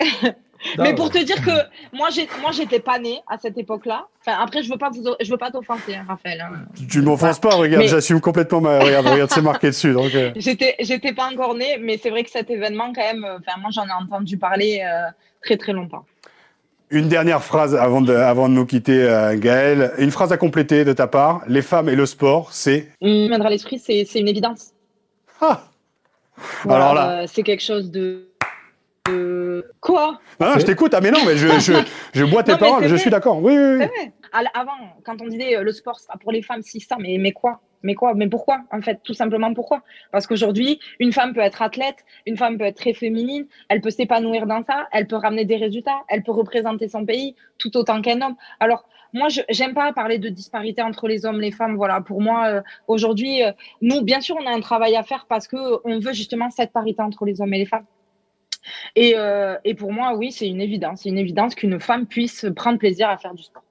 [0.78, 1.50] mais pour te dire que
[1.96, 4.06] moi, j'ai, moi, j'étais pas née à cette époque-là.
[4.24, 6.40] Enfin, après, je veux pas vous, je veux pas t'offenser, hein, Raphaël.
[6.40, 6.60] hein.
[6.88, 8.78] Tu ne m'offenses pas, regarde, Mais- j'assume complètement ma.
[8.78, 9.92] Regarde, regarde, c'est marqué dessus.
[9.92, 13.24] Donc, euh, J'étais, j'étais pas encore née, mais c'est vrai que cet événement, quand même,
[13.24, 15.10] euh, enfin, moi, j'en ai entendu parler euh,
[15.44, 16.04] très, très longtemps.
[16.90, 19.92] Une dernière phrase avant de, avant de nous quitter, euh, Gaël.
[19.98, 21.40] Une phrase à compléter de ta part.
[21.48, 22.88] Les femmes et le sport, c'est?
[23.00, 24.72] Me viendra à l'esprit, c'est, c'est une évidence.
[25.40, 25.64] Ah
[26.64, 27.22] Voilà, Alors là.
[27.22, 28.28] euh, c'est quelque chose de,
[29.08, 29.41] de-
[29.80, 30.94] quoi Non, non, je t'écoute.
[30.94, 31.72] Ah, mais non, mais je, je,
[32.12, 33.42] je bois tes Non, paroles, je suis d'accord.
[33.42, 34.10] Oui, oui, oui.
[34.54, 34.72] Avant,
[35.04, 37.60] quand on disait euh, le sport, pour les femmes, si ça, mais, mais quoi?
[37.82, 38.14] Mais quoi?
[38.14, 39.82] Mais pourquoi En fait, tout simplement pourquoi?
[40.12, 41.96] Parce qu'aujourd'hui, une femme peut être athlète,
[42.26, 45.56] une femme peut être très féminine, elle peut s'épanouir dans ça, elle peut ramener des
[45.56, 48.36] résultats, elle peut représenter son pays tout autant qu'un homme.
[48.60, 51.76] Alors, moi, je j'aime pas parler de disparité entre les hommes, les femmes.
[51.76, 53.52] Voilà, pour moi, euh, aujourd'hui, euh,
[53.82, 56.72] nous, bien sûr, on a un travail à faire parce que on veut justement cette
[56.72, 57.84] parité entre les hommes et les femmes.
[58.96, 61.02] Et, euh, et pour moi, oui, c'est une évidence.
[61.02, 63.64] C'est une évidence qu'une femme puisse prendre plaisir à faire du sport.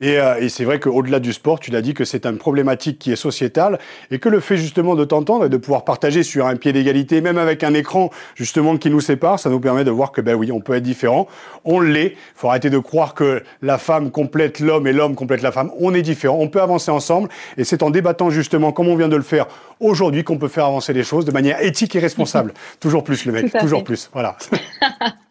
[0.00, 3.00] Et, euh, et c'est vrai qu'au-delà du sport, tu l'as dit que c'est une problématique
[3.00, 3.80] qui est sociétale
[4.12, 7.20] et que le fait justement de t'entendre et de pouvoir partager sur un pied d'égalité,
[7.20, 10.36] même avec un écran justement qui nous sépare, ça nous permet de voir que ben
[10.36, 11.26] oui, on peut être différent.
[11.64, 12.16] On l'est.
[12.36, 15.72] faut arrêter de croire que la femme complète l'homme et l'homme complète la femme.
[15.80, 16.38] On est différent.
[16.38, 19.46] On peut avancer ensemble et c'est en débattant justement, comme on vient de le faire
[19.80, 22.54] aujourd'hui, qu'on peut faire avancer les choses de manière éthique et responsable.
[22.80, 23.84] toujours plus le mec, toujours fait.
[23.84, 24.10] plus.
[24.12, 24.36] Voilà.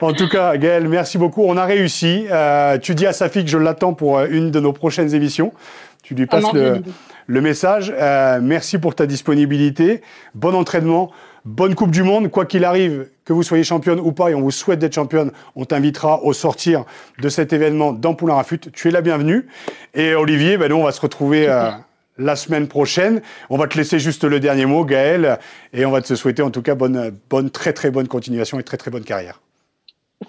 [0.00, 1.42] En tout cas, Gaël, merci beaucoup.
[1.44, 2.26] On a réussi.
[2.30, 5.52] Euh, tu dis à Safi que je l'attends pour euh, une de nos prochaines émissions.
[6.02, 6.82] Tu lui passes Ah non, le,
[7.26, 7.92] le message.
[7.96, 10.02] Euh, merci pour ta disponibilité.
[10.34, 11.12] Bon entraînement.
[11.44, 12.30] Bonne Coupe du Monde.
[12.30, 15.32] Quoi qu'il arrive, que vous soyez championne ou pas, et on vous souhaite d'être championne,
[15.56, 16.84] on t'invitera au sortir
[17.20, 18.60] de cet événement dans Poulain Rafut.
[18.72, 19.48] Tu es la bienvenue.
[19.94, 21.70] Et Olivier, ben nous, on va se retrouver euh,
[22.22, 23.20] la semaine prochaine.
[23.50, 25.38] On va te laisser juste le dernier mot, Gaël.
[25.72, 28.62] Et on va te souhaiter en tout cas bonne, bonne, très très bonne continuation et
[28.62, 29.40] très très bonne carrière.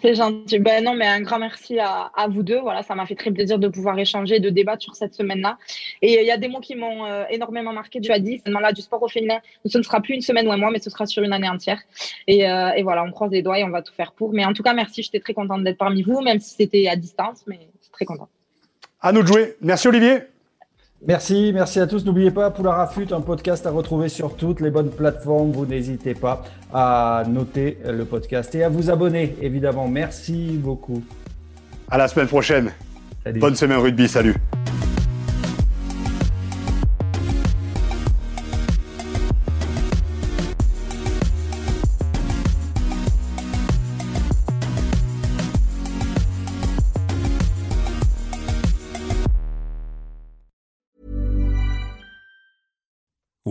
[0.01, 0.57] C'est gentil.
[0.59, 2.59] Ben non, mais un grand merci à, à vous deux.
[2.59, 5.59] Voilà, ça m'a fait très plaisir de pouvoir échanger, de débattre sur cette semaine-là.
[6.01, 8.01] Et il y a des mots qui m'ont euh, énormément marqué.
[8.01, 10.47] Tu as dit, ce là du sport au féminin, ce ne sera plus une semaine
[10.47, 11.79] ou un mois, mais ce sera sur une année entière.
[12.27, 14.33] Et, euh, et voilà, on croise les doigts et on va tout faire pour.
[14.33, 15.03] Mais en tout cas, merci.
[15.03, 17.59] J'étais très contente d'être parmi vous, même si c'était à distance, mais
[17.91, 18.29] très contente.
[18.99, 19.57] À nous de jouer.
[19.61, 20.32] Merci Olivier.
[21.05, 22.05] Merci, merci à tous.
[22.05, 25.51] N'oubliez pas, Poula Rafut, un podcast à retrouver sur toutes les bonnes plateformes.
[25.51, 26.43] Vous n'hésitez pas
[26.73, 29.87] à noter le podcast et à vous abonner, évidemment.
[29.87, 31.03] Merci beaucoup.
[31.91, 32.71] À la semaine prochaine.
[33.23, 33.39] Salut.
[33.39, 34.07] Bonne semaine rugby.
[34.07, 34.35] Salut.